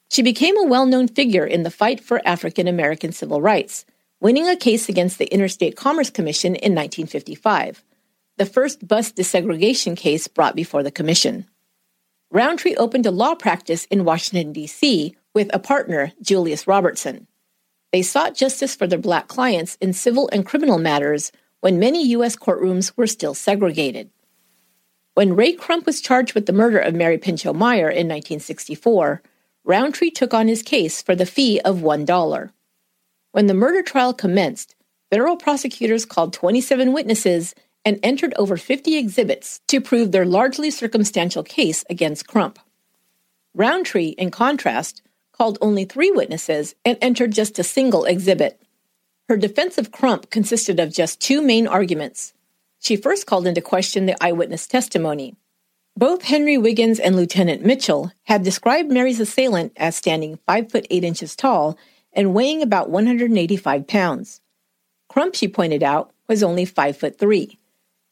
She 0.09 0.21
became 0.21 0.57
a 0.57 0.65
well 0.65 0.85
known 0.85 1.07
figure 1.07 1.45
in 1.45 1.63
the 1.63 1.71
fight 1.71 1.99
for 1.99 2.25
African 2.25 2.67
American 2.67 3.11
civil 3.11 3.41
rights, 3.41 3.85
winning 4.21 4.47
a 4.47 4.55
case 4.55 4.87
against 4.87 5.17
the 5.17 5.25
Interstate 5.33 5.75
Commerce 5.75 6.09
Commission 6.09 6.55
in 6.55 6.73
1955, 6.73 7.83
the 8.37 8.45
first 8.45 8.87
bus 8.87 9.11
desegregation 9.11 9.97
case 9.97 10.27
brought 10.27 10.55
before 10.55 10.83
the 10.83 10.91
Commission. 10.91 11.45
Rountree 12.31 12.75
opened 12.75 13.05
a 13.05 13.11
law 13.11 13.35
practice 13.35 13.85
in 13.85 14.05
Washington, 14.05 14.53
D.C., 14.53 15.15
with 15.33 15.53
a 15.53 15.59
partner, 15.59 16.13
Julius 16.21 16.65
Robertson. 16.65 17.27
They 17.91 18.01
sought 18.01 18.35
justice 18.35 18.75
for 18.75 18.87
their 18.87 18.99
black 18.99 19.27
clients 19.27 19.77
in 19.81 19.93
civil 19.93 20.29
and 20.31 20.45
criminal 20.45 20.77
matters 20.77 21.31
when 21.65 21.79
many 21.79 22.09
U.S. 22.09 22.35
courtrooms 22.35 22.95
were 22.95 23.07
still 23.07 23.33
segregated. 23.33 24.11
When 25.15 25.35
Ray 25.35 25.53
Crump 25.53 25.87
was 25.87 25.99
charged 25.99 26.35
with 26.35 26.45
the 26.45 26.53
murder 26.53 26.77
of 26.77 26.93
Mary 26.93 27.17
Pinchot 27.17 27.55
Meyer 27.55 27.89
in 27.89 28.07
1964, 28.07 29.23
Rountree 29.63 30.11
took 30.11 30.31
on 30.31 30.47
his 30.47 30.61
case 30.61 31.01
for 31.01 31.15
the 31.15 31.25
fee 31.25 31.59
of 31.61 31.77
$1. 31.77 32.51
When 33.31 33.47
the 33.47 33.55
murder 33.55 33.81
trial 33.81 34.13
commenced, 34.13 34.75
federal 35.09 35.37
prosecutors 35.37 36.05
called 36.05 36.33
27 36.33 36.93
witnesses 36.93 37.55
and 37.83 37.99
entered 38.03 38.35
over 38.37 38.57
50 38.57 38.95
exhibits 38.95 39.59
to 39.67 39.81
prove 39.81 40.11
their 40.11 40.23
largely 40.23 40.69
circumstantial 40.69 41.41
case 41.41 41.83
against 41.89 42.27
Crump. 42.27 42.59
Rountree, 43.55 44.09
in 44.09 44.29
contrast, 44.29 45.01
called 45.31 45.57
only 45.61 45.85
three 45.85 46.11
witnesses 46.11 46.75
and 46.85 46.95
entered 47.01 47.31
just 47.31 47.57
a 47.57 47.63
single 47.63 48.05
exhibit. 48.05 48.61
Her 49.27 49.37
defense 49.37 49.79
of 49.79 49.91
Crump 49.91 50.29
consisted 50.29 50.79
of 50.79 50.93
just 50.93 51.19
two 51.19 51.41
main 51.41 51.65
arguments. 51.65 52.33
She 52.79 52.95
first 52.95 53.25
called 53.25 53.47
into 53.47 53.61
question 53.61 54.05
the 54.05 54.23
eyewitness 54.23 54.67
testimony. 54.67 55.35
Both 55.97 56.23
Henry 56.23 56.59
Wiggins 56.59 56.99
and 56.99 57.15
Lieutenant 57.15 57.65
Mitchell 57.65 58.11
had 58.23 58.43
described 58.43 58.91
Mary's 58.91 59.19
assailant 59.19 59.73
as 59.77 59.95
standing 59.95 60.37
5 60.45 60.69
foot 60.69 60.85
8 60.91 61.03
inches 61.03 61.35
tall 61.35 61.75
and 62.13 62.35
weighing 62.35 62.61
about 62.61 62.91
185 62.91 63.87
pounds. 63.87 64.41
Crump, 65.09 65.33
she 65.33 65.47
pointed 65.47 65.81
out, 65.81 66.11
was 66.27 66.43
only 66.43 66.65
5 66.65 66.95
foot 66.95 67.17
3. 67.17 67.57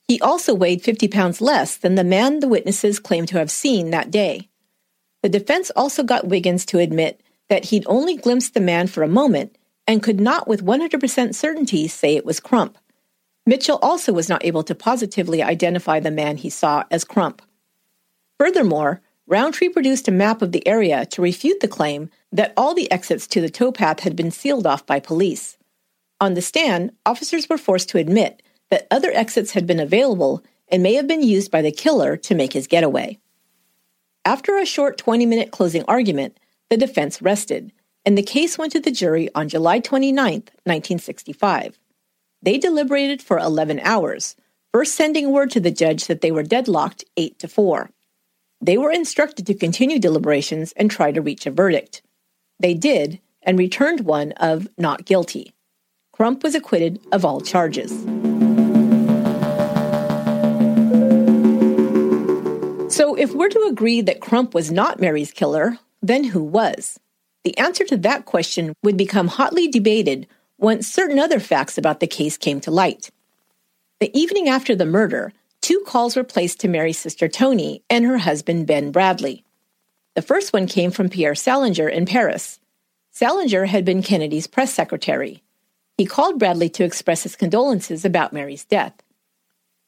He 0.08 0.19
also 0.19 0.56
weighed 0.56 0.82
50 0.82 1.08
pounds 1.10 1.41
less 1.41 1.78
than 1.78 1.93
the 1.93 2.04
man 2.04 2.39
the 2.39 2.47
witnesses 2.47 2.99
claimed 2.99 3.28
to 3.28 3.38
have 3.38 3.52
seen 3.52 3.91
that 3.91 4.10
day. 4.10 4.49
The 5.21 5.30
defense 5.30 5.69
also 5.76 6.02
got 6.02 6.28
Wiggins 6.28 6.65
to 6.67 6.80
admit 6.80 7.21
that 7.49 7.65
he'd 7.65 7.86
only 7.86 8.17
glimpsed 8.17 8.56
the 8.56 8.60
man 8.60 8.88
for 8.88 9.04
a 9.04 9.08
moment 9.08 9.56
and 9.88 10.04
could 10.04 10.19
not 10.19 10.48
with 10.48 10.65
100% 10.65 11.36
certainty 11.36 11.88
say 11.88 12.15
it 12.15 12.26
was 12.26 12.39
Crump. 12.39 12.78
Mitchell 13.46 13.80
also 13.82 14.13
was 14.13 14.30
not 14.30 14.46
able 14.46 14.63
to 14.63 14.76
positively 14.76 15.43
identify 15.43 16.00
the 16.00 16.12
man 16.12 16.38
he 16.38 16.50
saw 16.50 16.84
as 16.89 17.04
Crump. 17.04 17.41
Furthermore, 18.39 19.02
Rountree 19.28 19.69
produced 19.69 20.08
a 20.08 20.12
map 20.12 20.41
of 20.41 20.52
the 20.52 20.65
area 20.67 21.06
to 21.08 21.22
refute 21.22 21.60
the 21.60 21.67
claim 21.67 22.10
that 22.32 22.54
all 22.58 22.74
the 22.74 22.91
exits 22.91 23.28
to 23.28 23.41
the 23.41 23.50
towpath 23.50 24.02
had 24.02 24.15
been 24.15 24.32
sealed 24.32 24.67
off 24.67 24.86
by 24.86 25.00
police. 25.00 25.58
On 26.19 26.34
the 26.34 26.41
stand, 26.41 26.91
officers 27.06 27.50
were 27.50 27.58
forced 27.58 27.89
to 27.89 27.98
admit 27.98 28.41
that 28.69 28.88
other 28.91 29.12
exits 29.13 29.52
had 29.52 29.67
been 29.67 29.80
available 29.80 30.43
and 30.69 30.82
may 30.82 30.93
have 30.96 31.08
been 31.08 31.24
used 31.24 31.52
by 31.52 31.62
the 31.62 31.72
killer 31.72 32.17
to 32.17 32.36
make 32.36 32.54
his 32.54 32.67
getaway. 32.67 33.19
After 34.26 34.58
a 34.58 34.65
short 34.65 34.98
20 34.98 35.26
minute 35.26 35.52
closing 35.52 35.84
argument, 35.88 36.38
the 36.69 36.78
defense 36.78 37.22
rested, 37.22 37.72
and 38.05 38.17
the 38.17 38.23
case 38.23 38.57
went 38.57 38.71
to 38.73 38.79
the 38.79 38.91
jury 38.91 39.29
on 39.33 39.49
July 39.49 39.79
29, 39.79 40.33
1965. 40.33 41.79
They 42.41 42.57
deliberated 42.57 43.21
for 43.21 43.39
11 43.39 43.79
hours, 43.79 44.35
first 44.73 44.95
sending 44.95 45.31
word 45.31 45.51
to 45.51 45.59
the 45.59 45.71
judge 45.71 46.07
that 46.07 46.21
they 46.21 46.31
were 46.31 46.43
deadlocked 46.43 47.05
8 47.15 47.39
to 47.39 47.47
4. 47.47 47.89
They 48.61 48.77
were 48.77 48.91
instructed 48.91 49.45
to 49.47 49.53
continue 49.53 49.99
deliberations 49.99 50.73
and 50.75 50.89
try 50.89 51.11
to 51.11 51.21
reach 51.21 51.45
a 51.45 51.51
verdict. 51.51 52.01
They 52.59 52.73
did, 52.73 53.19
and 53.41 53.57
returned 53.57 54.01
one 54.01 54.31
of 54.33 54.67
not 54.77 55.05
guilty. 55.05 55.53
Crump 56.11 56.43
was 56.43 56.55
acquitted 56.55 56.99
of 57.11 57.25
all 57.25 57.41
charges. 57.41 57.91
So, 62.93 63.15
if 63.15 63.33
we're 63.33 63.49
to 63.49 63.67
agree 63.69 64.01
that 64.01 64.21
Crump 64.21 64.53
was 64.53 64.71
not 64.71 64.99
Mary's 64.99 65.31
killer, 65.31 65.79
then 66.01 66.25
who 66.25 66.43
was? 66.43 66.99
The 67.43 67.58
answer 67.58 67.84
to 67.86 67.97
that 67.97 68.25
question 68.25 68.73
would 68.84 68.97
become 68.97 69.27
hotly 69.27 69.67
debated 69.67 70.27
once 70.58 70.88
certain 70.88 71.19
other 71.19 71.39
facts 71.39 71.77
about 71.77 71.99
the 71.99 72.08
case 72.08 72.38
came 72.38 72.62
to 72.62 72.71
light. 72.71 73.10
The 73.99 74.17
evening 74.17 74.47
after 74.47 74.75
the 74.75 74.86
murder, 74.86 75.34
two 75.62 75.84
calls 75.86 76.15
were 76.15 76.23
placed 76.23 76.60
to 76.62 76.67
Mary's 76.67 76.99
sister 76.99 77.27
Tony 77.27 77.84
and 77.89 78.06
her 78.06 78.17
husband 78.17 78.67
Ben 78.67 78.93
Bradlee. 78.93 79.43
The 80.15 80.21
first 80.21 80.53
one 80.53 80.67
came 80.67 80.91
from 80.91 81.10
Pierre 81.10 81.36
Salinger 81.36 81.89
in 81.89 82.06
Paris. 82.06 82.60
Salinger 83.12 83.65
had 83.65 83.84
been 83.84 84.03
Kennedy's 84.03 84.47
press 84.47 84.73
secretary. 84.73 85.43
He 85.97 86.06
called 86.06 86.39
Bradlee 86.39 86.73
to 86.73 86.84
express 86.84 87.23
his 87.23 87.36
condolences 87.36 88.06
about 88.06 88.34
Mary's 88.34 88.65
death. 88.65 88.93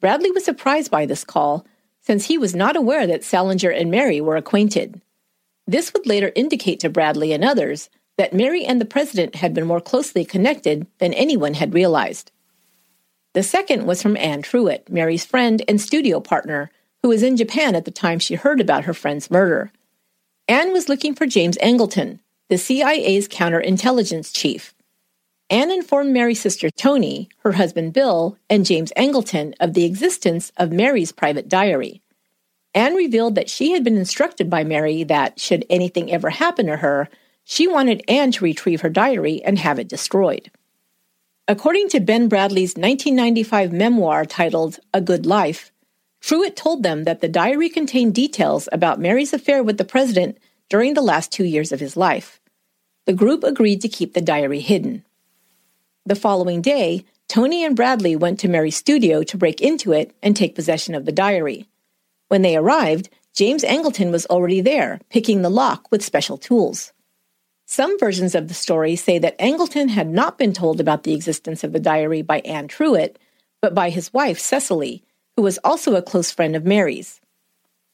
Bradlee 0.02 0.34
was 0.34 0.44
surprised 0.44 0.92
by 0.92 1.06
this 1.06 1.24
call, 1.24 1.66
since 2.02 2.26
he 2.26 2.38
was 2.38 2.54
not 2.54 2.76
aware 2.76 3.08
that 3.08 3.24
Salinger 3.24 3.70
and 3.70 3.90
Mary 3.90 4.22
were 4.22 4.36
acquainted. 4.36 5.02
This 5.68 5.94
would 5.94 6.06
later 6.06 6.32
indicate 6.36 6.80
to 6.82 6.90
Bradlee 6.90 7.34
and 7.34 7.44
others 7.44 7.90
that 8.18 8.34
Mary 8.34 8.64
and 8.66 8.80
the 8.80 8.86
president 8.86 9.36
had 9.36 9.54
been 9.54 9.68
more 9.68 9.82
closely 9.82 10.24
connected 10.24 10.88
than 11.00 11.14
anyone 11.14 11.56
had 11.56 11.74
realized. 11.74 12.32
The 13.34 13.44
second 13.44 13.86
was 13.86 14.02
from 14.02 14.16
Anne 14.16 14.44
Truitt, 14.44 14.90
Mary's 14.90 15.26
friend 15.26 15.62
and 15.68 15.82
studio 15.82 16.20
partner, 16.22 16.72
who 17.04 17.10
was 17.10 17.24
in 17.24 17.36
Japan 17.36 17.76
at 17.76 17.86
the 17.86 17.92
time 17.92 18.20
she 18.20 18.36
heard 18.36 18.62
about 18.62 18.86
her 18.86 18.94
friend's 18.94 19.30
murder. 19.30 19.72
Anne 20.48 20.72
was 20.72 20.88
looking 20.88 21.14
for 21.14 21.26
James 21.26 21.58
Angleton, 21.58 22.20
the 22.50 22.58
CIA's 22.58 23.28
counterintelligence 23.28 24.34
chief. 24.34 24.74
Anne 25.50 25.72
informed 25.72 26.14
Mary's 26.14 26.40
sister 26.40 26.70
Tony, 26.70 27.30
her 27.40 27.54
husband 27.54 27.94
Bill, 27.94 28.38
and 28.50 28.66
James 28.66 28.92
Angleton 28.96 29.54
of 29.60 29.74
the 29.74 29.86
existence 29.86 30.52
of 30.58 30.72
Mary's 30.72 31.12
private 31.12 31.50
diary. 31.50 32.02
Anne 32.76 32.94
revealed 32.94 33.36
that 33.36 33.50
she 33.50 33.72
had 33.72 33.86
been 33.86 33.98
instructed 33.98 34.50
by 34.50 34.66
Mary 34.66 35.04
that, 35.06 35.40
should 35.40 35.66
anything 35.70 36.12
ever 36.12 36.30
happen 36.30 36.66
to 36.66 36.76
her, 36.76 37.08
she 37.46 37.68
wanted 37.68 38.04
Anne 38.10 38.34
to 38.34 38.44
retrieve 38.44 38.82
her 38.82 38.90
diary 38.90 39.42
and 39.46 39.58
have 39.58 39.80
it 39.80 39.88
destroyed. 39.88 40.52
According 41.48 41.90
to 41.90 42.00
Ben 42.00 42.28
Bradlee's 42.28 42.76
1995 42.76 43.72
memoir 43.72 44.26
titled 44.26 44.80
A 44.94 45.00
Good 45.00 45.26
Life, 45.26 45.72
Truitt 46.22 46.56
told 46.56 46.84
them 46.84 47.04
that 47.06 47.22
the 47.22 47.30
diary 47.30 47.70
contained 47.70 48.16
details 48.16 48.68
about 48.72 49.00
Mary's 49.00 49.32
affair 49.32 49.64
with 49.64 49.78
the 49.78 49.86
president 49.86 50.38
during 50.70 50.96
the 50.96 51.02
last 51.02 51.32
two 51.32 51.46
years 51.46 51.72
of 51.72 51.80
his 51.80 51.96
life. 51.96 52.42
The 53.06 53.14
group 53.14 53.44
agreed 53.44 53.82
to 53.82 53.88
keep 53.88 54.14
the 54.14 54.22
diary 54.22 54.60
hidden. 54.60 55.06
The 56.06 56.16
following 56.16 56.62
day, 56.62 57.06
Tony 57.28 57.64
and 57.64 57.78
Bradlee 57.78 58.20
went 58.20 58.40
to 58.40 58.48
Mary's 58.48 58.76
studio 58.76 59.24
to 59.24 59.38
break 59.38 59.62
into 59.62 59.94
it 59.94 60.16
and 60.22 60.36
take 60.36 60.56
possession 60.56 60.96
of 60.96 61.06
the 61.06 61.12
diary. 61.12 61.68
When 62.28 62.42
they 62.42 62.56
arrived, 62.56 63.10
James 63.34 63.64
Angleton 63.64 64.12
was 64.12 64.26
already 64.28 64.62
there, 64.62 65.00
picking 65.10 65.42
the 65.42 65.50
lock 65.50 65.92
with 65.92 66.04
special 66.04 66.38
tools. 66.38 66.94
Some 67.66 68.00
versions 68.00 68.36
of 68.36 68.48
the 68.48 68.54
story 68.54 68.96
say 68.96 69.18
that 69.20 69.38
Angleton 69.40 69.90
had 69.90 70.10
not 70.10 70.38
been 70.38 70.54
told 70.54 70.80
about 70.80 71.04
the 71.04 71.14
existence 71.14 71.64
of 71.64 71.74
the 71.74 71.80
diary 71.80 72.22
by 72.22 72.40
Anne 72.42 72.68
Truitt, 72.68 73.18
but 73.62 73.74
by 73.74 73.90
his 73.90 74.14
wife, 74.14 74.40
Cicely, 74.40 75.04
who 75.36 75.42
was 75.42 75.60
also 75.64 75.96
a 75.96 76.02
close 76.02 76.32
friend 76.32 76.56
of 76.56 76.66
Mary's. 76.66 77.20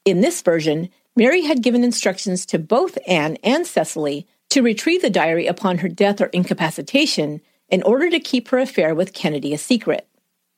In 0.04 0.20
this 0.20 0.42
version, 0.42 0.90
Mary 1.16 1.42
had 1.42 1.62
given 1.62 1.84
instructions 1.84 2.46
to 2.46 2.58
both 2.58 2.98
Anne 3.06 3.36
and 3.42 3.66
Cicely 3.66 4.26
to 4.50 4.62
retrieve 4.62 5.02
the 5.02 5.10
diary 5.10 5.46
upon 5.46 5.78
her 5.78 5.88
death 5.88 6.20
or 6.20 6.26
incapacitation 6.26 7.40
in 7.68 7.82
order 7.82 8.10
to 8.10 8.20
keep 8.20 8.48
her 8.48 8.58
affair 8.58 8.94
with 8.94 9.14
Kennedy 9.14 9.54
a 9.54 9.58
secret. 9.58 10.06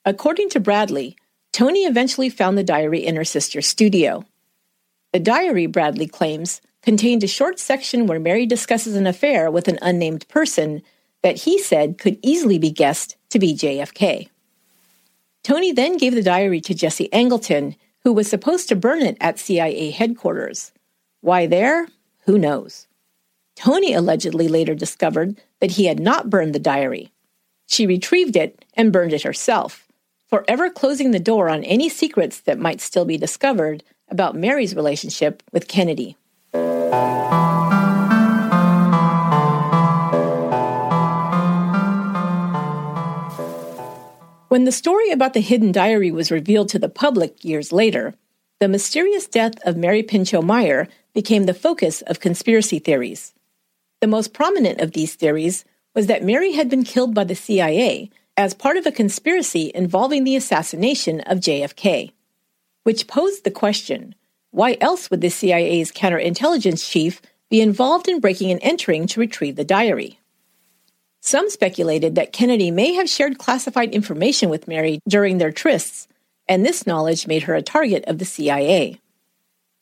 According 0.05 0.51
to 0.51 0.61
Bradlee, 0.61 1.17
Toni 1.55 1.85
eventually 1.85 2.31
found 2.31 2.59
the 2.59 2.65
diary 2.65 3.07
in 3.07 3.15
her 3.15 3.25
sister's 3.25 3.69
studio. 3.69 4.25
The 5.13 5.21
diary, 5.21 5.69
Bradlee 5.69 6.11
claims, 6.11 6.61
contained 6.83 7.23
a 7.23 7.29
short 7.29 7.61
section 7.61 8.09
where 8.09 8.19
Mary 8.19 8.45
discusses 8.45 8.97
an 8.97 9.07
affair 9.07 9.53
with 9.53 9.69
an 9.69 9.79
unnamed 9.81 10.27
person 10.27 10.83
that 11.23 11.37
he 11.37 11.61
said 11.61 11.97
could 11.97 12.19
easily 12.23 12.59
be 12.59 12.73
guessed 12.73 13.17
to 13.29 13.39
be 13.39 13.55
JFK. 13.55 14.31
Tony 15.45 15.71
then 15.71 15.97
gave 15.97 16.17
the 16.17 16.25
diary 16.25 16.61
to 16.61 16.75
Jesse 16.75 17.09
Angleton, 17.13 17.77
who 18.03 18.13
was 18.13 18.29
supposed 18.29 18.69
to 18.69 18.75
burn 18.75 19.03
it 19.03 19.17
at 19.21 19.39
CIA 19.39 19.91
headquarters. 19.91 20.73
Why 21.21 21.47
there? 21.47 21.87
Who 22.25 22.37
knows? 22.37 22.89
Tony 23.55 23.95
allegedly 23.95 24.49
later 24.49 24.75
discovered 24.75 25.41
that 25.61 25.71
he 25.71 25.87
had 25.87 26.01
not 26.01 26.29
burned 26.29 26.53
the 26.53 26.59
diary. 26.59 27.13
She 27.67 27.87
retrieved 27.87 28.35
it 28.35 28.65
and 28.75 28.93
burned 28.93 29.13
it 29.13 29.23
herself, 29.23 29.84
forever 30.35 30.69
closing 30.69 31.13
the 31.13 31.21
door 31.21 31.49
on 31.49 31.63
any 31.63 31.89
secrets 31.89 32.41
that 32.41 32.59
might 32.59 32.81
still 32.81 33.05
be 33.05 33.17
discovered 33.17 33.85
about 34.09 34.35
Mary's 34.35 34.75
relationship 34.75 35.45
with 35.53 35.69
Kennedy. 35.69 36.17
When 44.49 44.65
the 44.65 44.73
story 44.73 45.13
about 45.13 45.35
the 45.35 45.41
hidden 45.41 45.71
diary 45.71 46.11
was 46.11 46.33
revealed 46.33 46.69
to 46.71 46.81
the 46.81 46.89
public 46.89 47.45
years 47.45 47.71
later, 47.71 48.15
the 48.59 48.67
mysterious 48.67 49.29
death 49.29 49.55
of 49.65 49.77
Mary 49.77 50.03
Pinchot 50.03 50.43
Meyer 50.43 50.89
became 51.13 51.45
the 51.45 51.55
focus 51.55 52.03
of 52.03 52.19
conspiracy 52.19 52.81
theories. 52.81 53.35
The 54.01 54.09
most 54.09 54.33
prominent 54.33 54.81
of 54.81 54.95
these 54.95 55.15
theories 55.15 55.65
was 55.95 56.09
that 56.09 56.25
Mary 56.25 56.55
had 56.55 56.69
been 56.69 56.83
killed 56.83 57.15
by 57.15 57.23
the 57.23 57.37
CIA 57.37 58.11
as 58.37 58.55
part 58.55 58.77
of 58.77 58.87
a 58.87 58.93
conspiracy 58.93 59.71
involving 59.75 60.25
the 60.25 60.37
assassination 60.37 61.21
of 61.21 61.39
JFK, 61.39 62.13
which 62.83 63.07
posed 63.07 63.45
the 63.45 63.51
question 63.51 64.15
why 64.51 64.77
else 64.81 65.11
would 65.11 65.21
the 65.21 65.31
CIA's 65.31 65.91
counterintelligence 65.91 66.89
chief 66.89 67.21
be 67.51 67.61
involved 67.61 68.07
in 68.07 68.21
breaking 68.21 68.53
and 68.53 68.61
entering 68.63 69.09
to 69.09 69.19
retrieve 69.19 69.57
the 69.57 69.65
diary? 69.65 70.21
Some 71.21 71.51
speculated 71.51 72.15
that 72.15 72.33
Kennedy 72.33 72.71
may 72.71 72.95
have 72.95 73.09
shared 73.09 73.39
classified 73.39 73.93
information 73.93 74.51
with 74.51 74.69
Mary 74.69 75.01
during 75.09 75.39
their 75.39 75.51
trysts, 75.51 76.07
and 76.47 76.65
this 76.65 76.87
knowledge 76.87 77.27
made 77.27 77.45
her 77.45 77.57
a 77.57 77.63
target 77.63 78.05
of 78.07 78.19
the 78.19 78.25
CIA. 78.25 79.01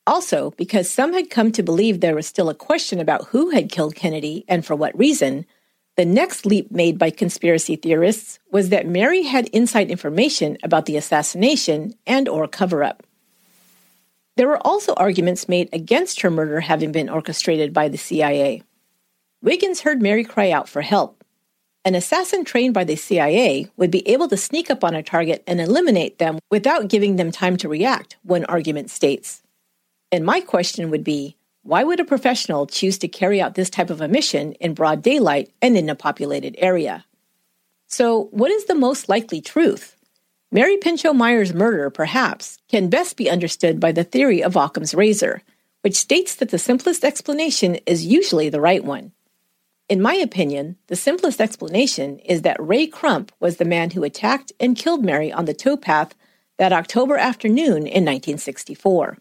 Also, 0.07 0.53
because 0.53 0.89
some 0.89 1.13
had 1.13 1.29
come 1.29 1.53
to 1.53 1.63
believe 1.63 2.01
there 2.01 2.15
was 2.15 2.27
still 2.27 2.49
a 2.49 2.55
question 2.55 2.99
about 2.99 3.27
who 3.27 3.51
had 3.51 3.71
killed 3.71 3.95
Kennedy 3.95 4.45
and 4.49 4.65
for 4.65 4.75
what 4.75 4.99
reason, 4.99 5.45
the 5.97 6.05
next 6.07 6.47
leap 6.47 6.71
made 6.71 6.99
by 6.99 7.11
conspiracy 7.11 7.77
theorists 7.77 8.39
was 8.51 8.71
that 8.71 8.87
Mary 8.87 9.23
had 9.23 9.49
inside 9.49 9.91
information 9.91 10.57
about 10.63 10.87
the 10.87 10.97
assassination 10.97 11.95
and 12.07 12.29
or 12.29 12.49
cover-up. 12.49 13.03
There 14.37 14.49
were 14.49 14.67
also 14.67 14.95
arguments 14.95 15.49
made 15.49 15.69
against 15.73 16.23
her 16.23 16.31
murder 16.31 16.61
having 16.61 16.93
been 16.93 17.11
orchestrated 17.11 17.75
by 17.75 17.89
the 17.89 17.99
CIA. 17.99 18.63
Wiggins 19.43 19.83
heard 19.83 20.01
Mary 20.01 20.25
cry 20.25 20.51
out 20.51 20.69
for 20.69 20.81
help. 20.81 21.23
An 21.85 21.95
assassin 21.95 22.45
trained 22.45 22.73
by 22.73 22.85
the 22.85 22.97
CIA 22.97 23.69
would 23.77 23.91
be 23.91 24.09
able 24.09 24.29
to 24.29 24.37
sneak 24.37 24.71
up 24.71 24.85
on 24.85 24.95
a 24.95 25.03
target 25.03 25.43
and 25.47 25.61
eliminate 25.61 26.19
them 26.19 26.39
without 26.51 26.89
giving 26.89 27.17
them 27.17 27.31
time 27.31 27.57
to 27.59 27.69
react, 27.69 28.17
one 28.23 28.45
argument 28.47 28.89
states. 28.89 29.43
And 30.11 30.25
my 30.25 30.41
question 30.41 30.91
would 30.91 31.05
be 31.05 31.37
why 31.63 31.85
would 31.85 32.01
a 32.01 32.05
professional 32.05 32.67
choose 32.67 32.99
to 32.99 33.09
carry 33.09 33.41
out 33.41 33.55
this 33.55 33.71
type 33.71 33.91
of 33.91 34.01
a 34.01 34.09
mission 34.09 34.53
in 34.55 34.75
broad 34.75 35.01
daylight 35.03 35.53
and 35.63 35.77
in 35.77 35.89
a 35.89 35.95
populated 35.95 36.57
area? 36.59 37.05
So, 37.87 38.25
what 38.33 38.51
is 38.51 38.65
the 38.65 38.75
most 38.75 39.09
likely 39.09 39.41
truth? 39.41 39.97
Mary 40.51 40.77
Pinchot 40.77 41.15
Meyer's 41.15 41.55
murder, 41.55 41.89
perhaps, 41.89 42.59
can 42.69 42.91
best 42.91 43.17
be 43.17 43.31
understood 43.31 43.79
by 43.79 43.93
the 43.93 44.05
theory 44.05 44.43
of 44.43 44.57
Occam's 44.57 44.95
razor, 44.95 45.43
which 45.83 45.95
states 45.95 46.35
that 46.37 46.51
the 46.51 46.59
simplest 46.59 47.05
explanation 47.05 47.77
is 47.87 48.05
usually 48.05 48.49
the 48.49 48.61
right 48.61 48.85
one. 48.85 49.13
In 49.89 50.03
my 50.03 50.15
opinion, 50.15 50.77
the 50.89 50.97
simplest 50.97 51.41
explanation 51.41 52.19
is 52.21 52.43
that 52.43 52.61
Ray 52.61 52.87
Crump 52.87 53.31
was 53.41 53.57
the 53.57 53.65
man 53.65 53.91
who 53.91 54.05
attacked 54.05 54.53
and 54.59 54.77
killed 54.77 55.05
Mary 55.05 55.33
on 55.33 55.45
the 55.45 55.55
towpath 55.55 56.13
that 56.59 56.73
October 56.73 57.17
afternoon 57.17 57.87
in 57.87 58.05
1964. 58.05 59.19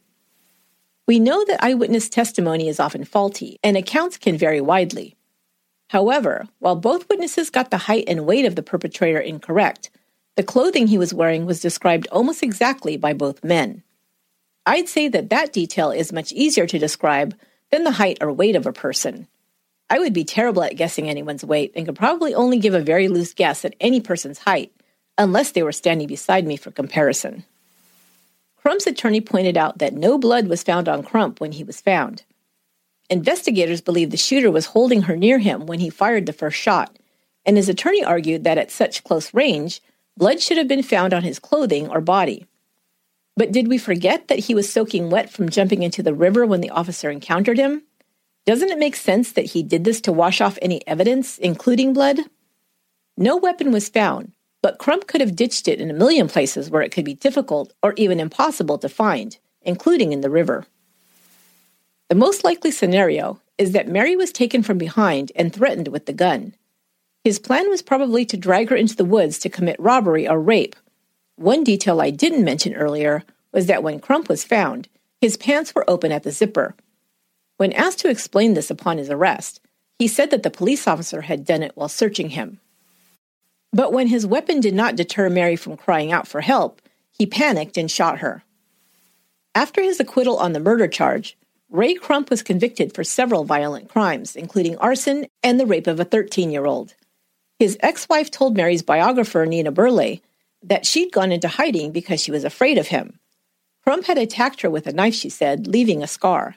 We 1.12 1.20
know 1.20 1.44
that 1.44 1.62
eyewitness 1.62 2.08
testimony 2.08 2.70
is 2.70 2.80
often 2.80 3.04
faulty, 3.04 3.60
and 3.66 3.76
accounts 3.76 4.18
can 4.18 4.38
vary 4.38 4.62
widely. 4.62 5.18
However, 5.90 6.48
while 6.60 6.78
both 6.78 7.10
witnesses 7.10 7.50
got 7.50 7.70
the 7.70 7.80
height 7.80 8.06
and 8.08 8.26
weight 8.26 8.46
of 8.46 8.56
the 8.56 8.64
perpetrator 8.64 9.20
incorrect, 9.20 9.90
the 10.38 10.44
clothing 10.44 10.88
he 10.88 10.98
was 10.98 11.14
wearing 11.14 11.46
was 11.46 11.60
described 11.60 12.08
almost 12.14 12.42
exactly 12.42 12.96
by 12.96 13.12
both 13.12 13.44
men. 13.44 13.84
I'd 14.66 14.88
say 14.88 15.10
that 15.10 15.30
that 15.32 15.52
detail 15.52 15.92
is 15.92 16.14
much 16.14 16.32
easier 16.32 16.66
to 16.66 16.80
describe 16.80 17.36
than 17.72 17.84
the 17.84 17.92
height 17.92 18.20
or 18.22 18.32
weight 18.32 18.56
of 18.56 18.66
a 18.66 18.72
person. 18.72 19.28
I 19.90 20.00
would 20.00 20.14
be 20.14 20.24
terrible 20.24 20.64
at 20.64 20.78
guessing 20.78 21.10
anyone's 21.10 21.44
weight 21.44 21.74
and 21.76 21.86
could 21.86 21.98
probably 21.98 22.34
only 22.34 22.58
give 22.58 22.74
a 22.74 22.80
very 22.80 23.10
loose 23.10 23.34
guess 23.34 23.66
at 23.66 23.76
any 23.82 24.00
person's 24.00 24.40
height, 24.40 24.72
unless 25.18 25.52
they 25.52 25.64
were 25.64 25.74
standing 25.74 26.08
beside 26.08 26.48
me 26.48 26.56
for 26.56 26.72
comparison. 26.72 27.44
Crump's 28.62 28.88
attorney 28.88 29.22
pointed 29.22 29.58
out 29.58 29.80
that 29.80 29.94
no 29.94 30.18
blood 30.18 30.48
was 30.48 30.64
found 30.64 30.88
on 30.88 31.04
Crump 31.04 31.42
when 31.42 31.52
he 31.52 31.64
was 31.64 31.82
found. 31.82 32.24
Investigators 33.10 33.82
believe 33.82 34.12
the 34.12 34.18
shooter 34.18 34.52
was 34.52 34.68
holding 34.68 35.04
her 35.04 35.18
near 35.18 35.40
him 35.40 35.66
when 35.66 35.80
he 35.80 35.90
fired 35.90 36.26
the 36.26 36.34
first 36.34 36.58
shot, 36.58 36.98
and 37.46 37.58
his 37.58 37.68
attorney 37.68 38.04
argued 38.04 38.44
that 38.44 38.58
at 38.58 38.72
such 38.72 39.04
close 39.04 39.34
range, 39.34 39.82
Blood 40.18 40.42
should 40.42 40.58
have 40.58 40.68
been 40.68 40.84
found 40.84 41.14
on 41.14 41.24
his 41.24 41.40
clothing 41.40 41.90
or 41.90 42.02
body. 42.02 42.46
But 43.38 43.52
did 43.52 43.68
we 43.68 43.78
forget 43.78 44.28
that 44.28 44.40
he 44.40 44.54
was 44.54 44.72
soaking 44.72 45.10
wet 45.10 45.32
from 45.32 45.50
jumping 45.50 45.84
into 45.84 46.04
the 46.04 46.14
river 46.14 46.46
when 46.46 46.62
the 46.62 46.70
officer 46.70 47.10
encountered 47.10 47.58
him? 47.58 47.84
Doesn't 48.46 48.70
it 48.70 48.78
make 48.78 48.96
sense 48.96 49.32
that 49.32 49.48
he 49.48 49.64
did 49.64 49.84
this 49.84 50.02
to 50.02 50.12
wash 50.12 50.42
off 50.42 50.60
any 50.62 50.86
evidence, 50.88 51.38
including 51.38 51.94
blood? 51.94 52.20
No 53.18 53.38
weapon 53.38 53.72
was 53.72 53.90
found, 53.90 54.34
but 54.62 54.78
Crump 54.78 55.08
could 55.08 55.22
have 55.22 55.36
ditched 55.36 55.68
it 55.68 55.82
in 55.82 55.90
a 55.90 55.96
million 55.96 56.28
places 56.28 56.70
where 56.70 56.82
it 56.82 56.92
could 56.92 57.06
be 57.06 57.16
difficult 57.16 57.74
or 57.82 57.94
even 57.98 58.20
impossible 58.20 58.78
to 58.78 58.90
find, 58.90 59.38
including 59.62 60.12
in 60.12 60.22
the 60.22 60.30
river. 60.30 60.66
The 62.10 62.16
most 62.16 62.44
likely 62.44 62.72
scenario 62.72 63.40
is 63.58 63.72
that 63.72 63.88
Mary 63.88 64.16
was 64.16 64.32
taken 64.32 64.64
from 64.64 64.78
behind 64.78 65.32
and 65.36 65.54
threatened 65.54 65.88
with 65.88 66.06
the 66.06 66.14
gun. 66.14 66.56
His 67.24 67.40
plan 67.40 67.70
was 67.70 67.82
probably 67.82 68.26
to 68.26 68.38
drag 68.38 68.70
her 68.70 68.76
into 68.76 68.96
the 68.96 69.06
woods 69.06 69.40
to 69.40 69.50
commit 69.50 69.80
robbery 69.80 70.28
or 70.28 70.40
rape. 70.40 70.76
One 71.36 71.64
detail 71.64 72.02
I 72.02 72.10
didn't 72.10 72.44
mention 72.44 72.74
earlier 72.74 73.24
was 73.52 73.68
that 73.68 73.84
when 73.84 74.00
Crump 74.00 74.30
was 74.30 74.44
found, 74.44 74.88
his 75.20 75.38
pants 75.38 75.74
were 75.76 75.90
open 75.90 76.12
at 76.12 76.24
the 76.24 76.32
zipper. 76.32 76.76
When 77.58 77.74
asked 77.74 78.00
to 78.00 78.10
explain 78.10 78.56
this 78.56 78.72
upon 78.72 78.98
his 78.98 79.10
arrest, 79.10 79.62
he 80.00 80.08
said 80.08 80.32
that 80.32 80.42
the 80.42 80.50
police 80.50 80.88
officer 80.88 81.22
had 81.22 81.46
done 81.46 81.62
it 81.62 81.74
while 81.76 81.90
searching 81.90 82.32
him. 82.32 82.60
But 83.74 83.94
when 83.94 84.08
his 84.08 84.26
weapon 84.26 84.60
did 84.60 84.74
not 84.74 84.96
deter 84.96 85.30
Mary 85.30 85.56
from 85.56 85.78
crying 85.78 86.12
out 86.12 86.28
for 86.28 86.42
help, 86.42 86.82
he 87.12 87.26
panicked 87.26 87.78
and 87.78 87.90
shot 87.90 88.20
her. 88.20 88.44
After 89.56 89.82
his 89.82 90.00
acquittal 90.00 90.38
on 90.38 90.54
the 90.54 90.60
murder 90.60 90.88
charge, 90.88 91.38
Ray 91.70 91.94
Crump 91.94 92.30
was 92.30 92.44
convicted 92.44 92.94
for 92.94 93.04
several 93.04 93.46
violent 93.46 93.90
crimes, 93.90 94.36
including 94.36 94.78
arson 94.78 95.26
and 95.42 95.60
the 95.60 95.66
rape 95.66 95.88
of 95.88 96.00
a 96.00 96.06
13 96.06 96.52
year 96.52 96.66
old. 96.66 96.96
His 97.60 97.78
ex 97.80 98.10
wife 98.10 98.30
told 98.30 98.58
Mary's 98.58 98.82
biographer, 98.82 99.46
Nina 99.46 99.72
Burleigh, 99.72 100.20
that 100.64 100.86
she'd 100.86 101.14
gone 101.14 101.32
into 101.32 101.48
hiding 101.48 101.92
because 101.92 102.22
she 102.22 102.32
was 102.32 102.44
afraid 102.44 102.78
of 102.78 102.88
him. 102.88 103.20
Crump 103.84 104.06
had 104.06 104.18
attacked 104.18 104.62
her 104.62 104.70
with 104.70 104.86
a 104.86 104.92
knife, 104.92 105.16
she 105.16 105.30
said, 105.30 105.68
leaving 105.68 106.04
a 106.04 106.08
scar. 106.08 106.56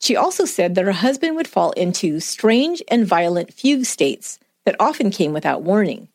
She 0.00 0.16
also 0.16 0.44
said 0.44 0.74
that 0.74 0.84
her 0.84 0.92
husband 0.92 1.36
would 1.36 1.48
fall 1.48 1.72
into 1.72 2.20
strange 2.20 2.82
and 2.88 3.06
violent 3.06 3.52
fugue 3.52 3.84
states 3.84 4.38
that 4.64 4.76
often 4.80 5.10
came 5.10 5.32
without 5.32 5.62
warning. 5.62 6.08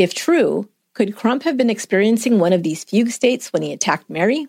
If 0.00 0.14
true, 0.14 0.66
could 0.94 1.14
Crump 1.14 1.42
have 1.42 1.58
been 1.58 1.68
experiencing 1.68 2.38
one 2.38 2.54
of 2.54 2.62
these 2.62 2.84
fugue 2.84 3.10
states 3.10 3.52
when 3.52 3.60
he 3.60 3.70
attacked 3.70 4.08
Mary? 4.08 4.46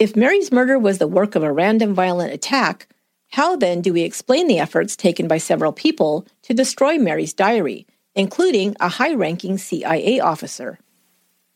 If 0.00 0.16
Mary's 0.16 0.50
murder 0.50 0.80
was 0.80 0.98
the 0.98 1.06
work 1.06 1.36
of 1.36 1.44
a 1.44 1.52
random 1.52 1.94
violent 1.94 2.32
attack, 2.32 2.88
how 3.28 3.54
then 3.54 3.82
do 3.82 3.92
we 3.92 4.02
explain 4.02 4.48
the 4.48 4.58
efforts 4.58 4.96
taken 4.96 5.28
by 5.28 5.38
several 5.38 5.72
people 5.72 6.26
to 6.42 6.54
destroy 6.54 6.98
Mary's 6.98 7.32
diary, 7.32 7.86
including 8.16 8.74
a 8.80 8.88
high 8.88 9.14
ranking 9.14 9.58
CIA 9.58 10.18
officer? 10.18 10.80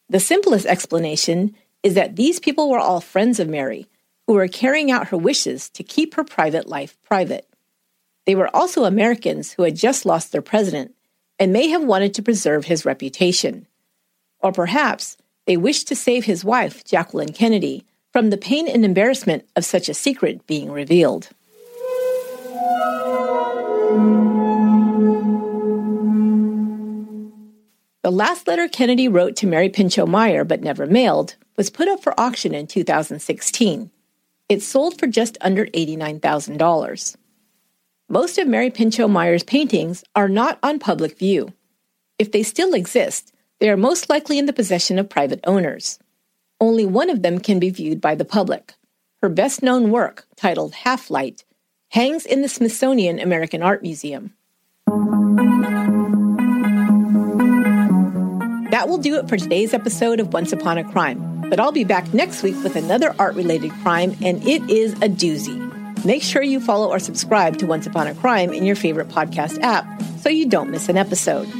The 0.08 0.20
simplest 0.20 0.64
explanation 0.66 1.56
is 1.82 1.94
that 1.94 2.14
these 2.14 2.38
people 2.38 2.70
were 2.70 2.78
all 2.78 3.00
friends 3.00 3.40
of 3.40 3.48
Mary, 3.48 3.88
who 4.28 4.34
were 4.34 4.46
carrying 4.46 4.92
out 4.92 5.08
her 5.08 5.16
wishes 5.16 5.68
to 5.70 5.82
keep 5.82 6.14
her 6.14 6.22
private 6.22 6.68
life 6.68 6.96
private. 7.02 7.48
They 8.26 8.36
were 8.36 8.54
also 8.54 8.84
Americans 8.84 9.50
who 9.50 9.64
had 9.64 9.74
just 9.74 10.06
lost 10.06 10.30
their 10.30 10.40
president 10.40 10.95
and 11.38 11.52
may 11.52 11.68
have 11.68 11.84
wanted 11.84 12.14
to 12.14 12.22
preserve 12.22 12.64
his 12.64 12.84
reputation. 12.84 13.66
Or 14.40 14.52
perhaps 14.52 15.16
they 15.46 15.56
wished 15.56 15.88
to 15.88 15.96
save 15.96 16.24
his 16.24 16.44
wife, 16.44 16.84
Jacqueline 16.84 17.32
Kennedy, 17.32 17.84
from 18.12 18.30
the 18.30 18.38
pain 18.38 18.66
and 18.68 18.84
embarrassment 18.84 19.46
of 19.54 19.64
such 19.64 19.88
a 19.88 19.94
secret 19.94 20.46
being 20.46 20.70
revealed. 20.72 21.28
The 28.02 28.12
last 28.12 28.46
letter 28.46 28.68
Kennedy 28.68 29.08
wrote 29.08 29.34
to 29.36 29.48
Mary 29.48 29.68
Pinchot 29.68 30.08
Meyer 30.08 30.44
but 30.44 30.62
never 30.62 30.86
mailed 30.86 31.34
was 31.56 31.70
put 31.70 31.88
up 31.88 32.02
for 32.02 32.18
auction 32.18 32.54
in 32.54 32.66
2016. 32.66 33.90
It 34.48 34.62
sold 34.62 34.98
for 34.98 35.08
just 35.08 35.36
under 35.40 35.66
$89,000. 35.66 37.16
Most 38.08 38.38
of 38.38 38.46
Mary 38.46 38.70
Pinchot 38.70 39.10
Meyer's 39.10 39.42
paintings 39.42 40.04
are 40.14 40.28
not 40.28 40.60
on 40.62 40.78
public 40.78 41.18
view. 41.18 41.52
If 42.20 42.30
they 42.30 42.44
still 42.44 42.72
exist, 42.72 43.34
they 43.58 43.68
are 43.68 43.76
most 43.76 44.08
likely 44.08 44.38
in 44.38 44.46
the 44.46 44.52
possession 44.52 45.00
of 45.00 45.08
private 45.08 45.40
owners. 45.42 45.98
Only 46.60 46.86
one 46.86 47.10
of 47.10 47.22
them 47.22 47.40
can 47.40 47.58
be 47.58 47.68
viewed 47.70 48.00
by 48.00 48.14
the 48.14 48.24
public. 48.24 48.74
Her 49.22 49.28
best 49.28 49.60
known 49.60 49.90
work, 49.90 50.28
titled 50.36 50.72
Half 50.72 51.10
Light, 51.10 51.42
hangs 51.88 52.24
in 52.24 52.42
the 52.42 52.48
Smithsonian 52.48 53.18
American 53.18 53.60
Art 53.60 53.82
Museum. 53.82 54.34
That 58.70 58.86
will 58.88 58.98
do 58.98 59.16
it 59.16 59.28
for 59.28 59.36
today's 59.36 59.74
episode 59.74 60.20
of 60.20 60.32
Once 60.32 60.52
Upon 60.52 60.78
a 60.78 60.84
Crime, 60.84 61.50
but 61.50 61.58
I'll 61.58 61.72
be 61.72 61.82
back 61.82 62.14
next 62.14 62.44
week 62.44 62.62
with 62.62 62.76
another 62.76 63.16
art 63.18 63.34
related 63.34 63.72
crime, 63.82 64.16
and 64.22 64.46
it 64.46 64.62
is 64.70 64.92
a 64.94 65.08
doozy. 65.08 65.75
Make 66.06 66.22
sure 66.22 66.40
you 66.40 66.60
follow 66.60 66.88
or 66.88 67.00
subscribe 67.00 67.58
to 67.58 67.66
Once 67.66 67.84
Upon 67.84 68.06
a 68.06 68.14
Crime 68.14 68.52
in 68.52 68.64
your 68.64 68.76
favorite 68.76 69.08
podcast 69.08 69.60
app 69.60 69.84
so 70.20 70.28
you 70.28 70.46
don't 70.46 70.70
miss 70.70 70.88
an 70.88 70.96
episode. 70.96 71.52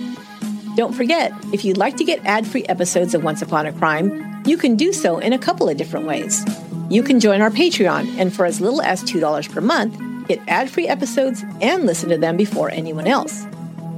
Don't 0.77 0.93
forget, 0.93 1.33
if 1.53 1.65
you'd 1.65 1.77
like 1.77 1.97
to 1.97 2.05
get 2.05 2.25
ad 2.25 2.47
free 2.47 2.65
episodes 2.67 3.13
of 3.13 3.25
Once 3.25 3.43
Upon 3.43 3.67
a 3.67 3.73
Crime, 3.73 4.45
you 4.47 4.57
can 4.57 4.77
do 4.77 4.93
so 4.93 5.19
in 5.19 5.33
a 5.33 5.39
couple 5.39 5.69
of 5.69 5.77
different 5.77 6.07
ways. 6.07 6.45
You 6.89 7.03
can 7.03 7.19
join 7.19 7.41
our 7.41 7.51
Patreon, 7.51 8.21
and 8.21 8.33
for 8.33 8.47
as 8.47 8.61
little 8.61 8.83
as 8.83 9.03
$2 9.03 9.51
per 9.51 9.61
month, 9.61 10.29
get 10.29 10.39
ad 10.47 10.71
free 10.71 10.87
episodes 10.87 11.43
and 11.61 11.85
listen 11.85 12.09
to 12.11 12.17
them 12.17 12.37
before 12.37 12.71
anyone 12.71 13.09
else. 13.09 13.45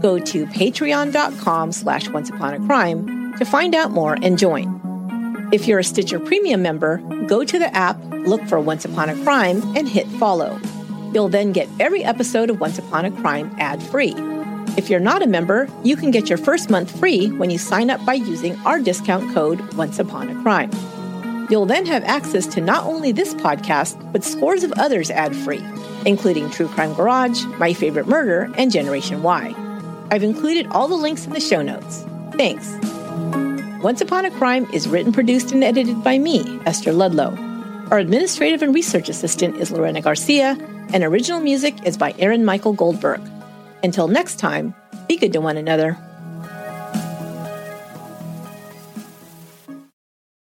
Go 0.01 0.19
to 0.19 0.47
patreon.com 0.47 1.73
slash 1.73 2.09
once 2.09 2.31
upon 2.31 2.55
a 2.55 2.67
crime 2.67 3.37
to 3.37 3.45
find 3.45 3.75
out 3.75 3.91
more 3.91 4.17
and 4.23 4.39
join. 4.39 4.78
If 5.51 5.67
you're 5.67 5.79
a 5.79 5.85
Stitcher 5.85 6.21
Premium 6.21 6.61
member, 6.61 6.99
go 7.27 7.43
to 7.43 7.59
the 7.59 7.75
app, 7.75 7.99
look 8.11 8.43
for 8.49 8.61
Once 8.61 8.85
Upon 8.85 9.09
a 9.09 9.17
Crime, 9.25 9.63
and 9.75 9.89
hit 9.89 10.07
follow. 10.19 10.61
You'll 11.15 11.31
then 11.31 11.53
get 11.53 11.71
every 11.81 12.05
episode 12.05 12.51
of 12.51 12.61
Once 12.61 12.79
Upon 12.79 13.07
a 13.07 13.11
Crime 13.11 13.55
ad 13.59 13.83
free. 13.83 14.15
If 14.77 14.91
you're 14.91 15.01
not 15.01 15.23
a 15.23 15.27
member, 15.27 15.67
you 15.83 15.97
can 15.97 16.11
get 16.11 16.29
your 16.29 16.37
first 16.37 16.69
month 16.69 16.99
free 17.01 17.31
when 17.31 17.49
you 17.49 17.57
sign 17.57 17.89
up 17.89 18.05
by 18.05 18.13
using 18.13 18.57
our 18.67 18.79
discount 18.79 19.33
code 19.33 19.73
Once 19.73 19.99
Upon 19.99 20.29
a 20.29 20.43
Crime. 20.43 20.71
You'll 21.49 21.65
then 21.65 21.87
have 21.87 22.05
access 22.05 22.47
to 22.49 22.61
not 22.61 22.85
only 22.85 23.11
this 23.11 23.33
podcast, 23.33 24.13
but 24.13 24.25
scores 24.25 24.65
of 24.65 24.73
others 24.73 25.11
ad 25.11 25.35
free, 25.35 25.65
including 26.05 26.51
True 26.51 26.69
Crime 26.69 26.93
Garage, 26.93 27.43
My 27.59 27.73
Favorite 27.73 28.07
Murder, 28.07 28.53
and 28.59 28.71
Generation 28.71 29.23
Why. 29.23 29.55
I've 30.11 30.23
included 30.23 30.67
all 30.67 30.89
the 30.89 30.95
links 30.95 31.25
in 31.25 31.33
the 31.33 31.41
show 31.41 31.63
notes. 31.63 32.05
Thanks. 32.33 32.77
Once 33.83 34.01
Upon 34.01 34.25
a 34.25 34.31
Crime 34.33 34.67
is 34.73 34.89
written, 34.89 35.13
produced, 35.13 35.53
and 35.53 35.63
edited 35.63 36.03
by 36.03 36.19
me, 36.19 36.61
Esther 36.67 36.93
Ludlow. 36.93 37.37
Our 37.93 37.99
administrative 37.99 38.61
and 38.61 38.75
research 38.75 39.09
assistant 39.09 39.57
is 39.59 39.71
Lorena 39.71 40.01
Garcia, 40.01 40.59
and 40.93 41.05
original 41.05 41.39
music 41.39 41.87
is 41.87 41.97
by 41.97 42.13
Aaron 42.19 42.45
Michael 42.45 42.73
Goldberg. 42.73 43.21
Until 43.85 44.09
next 44.09 44.41
time, 44.41 44.75
be 45.09 45.17
good 45.17 45.33
to 45.33 45.41
one 45.41 45.57
another. 45.57 45.97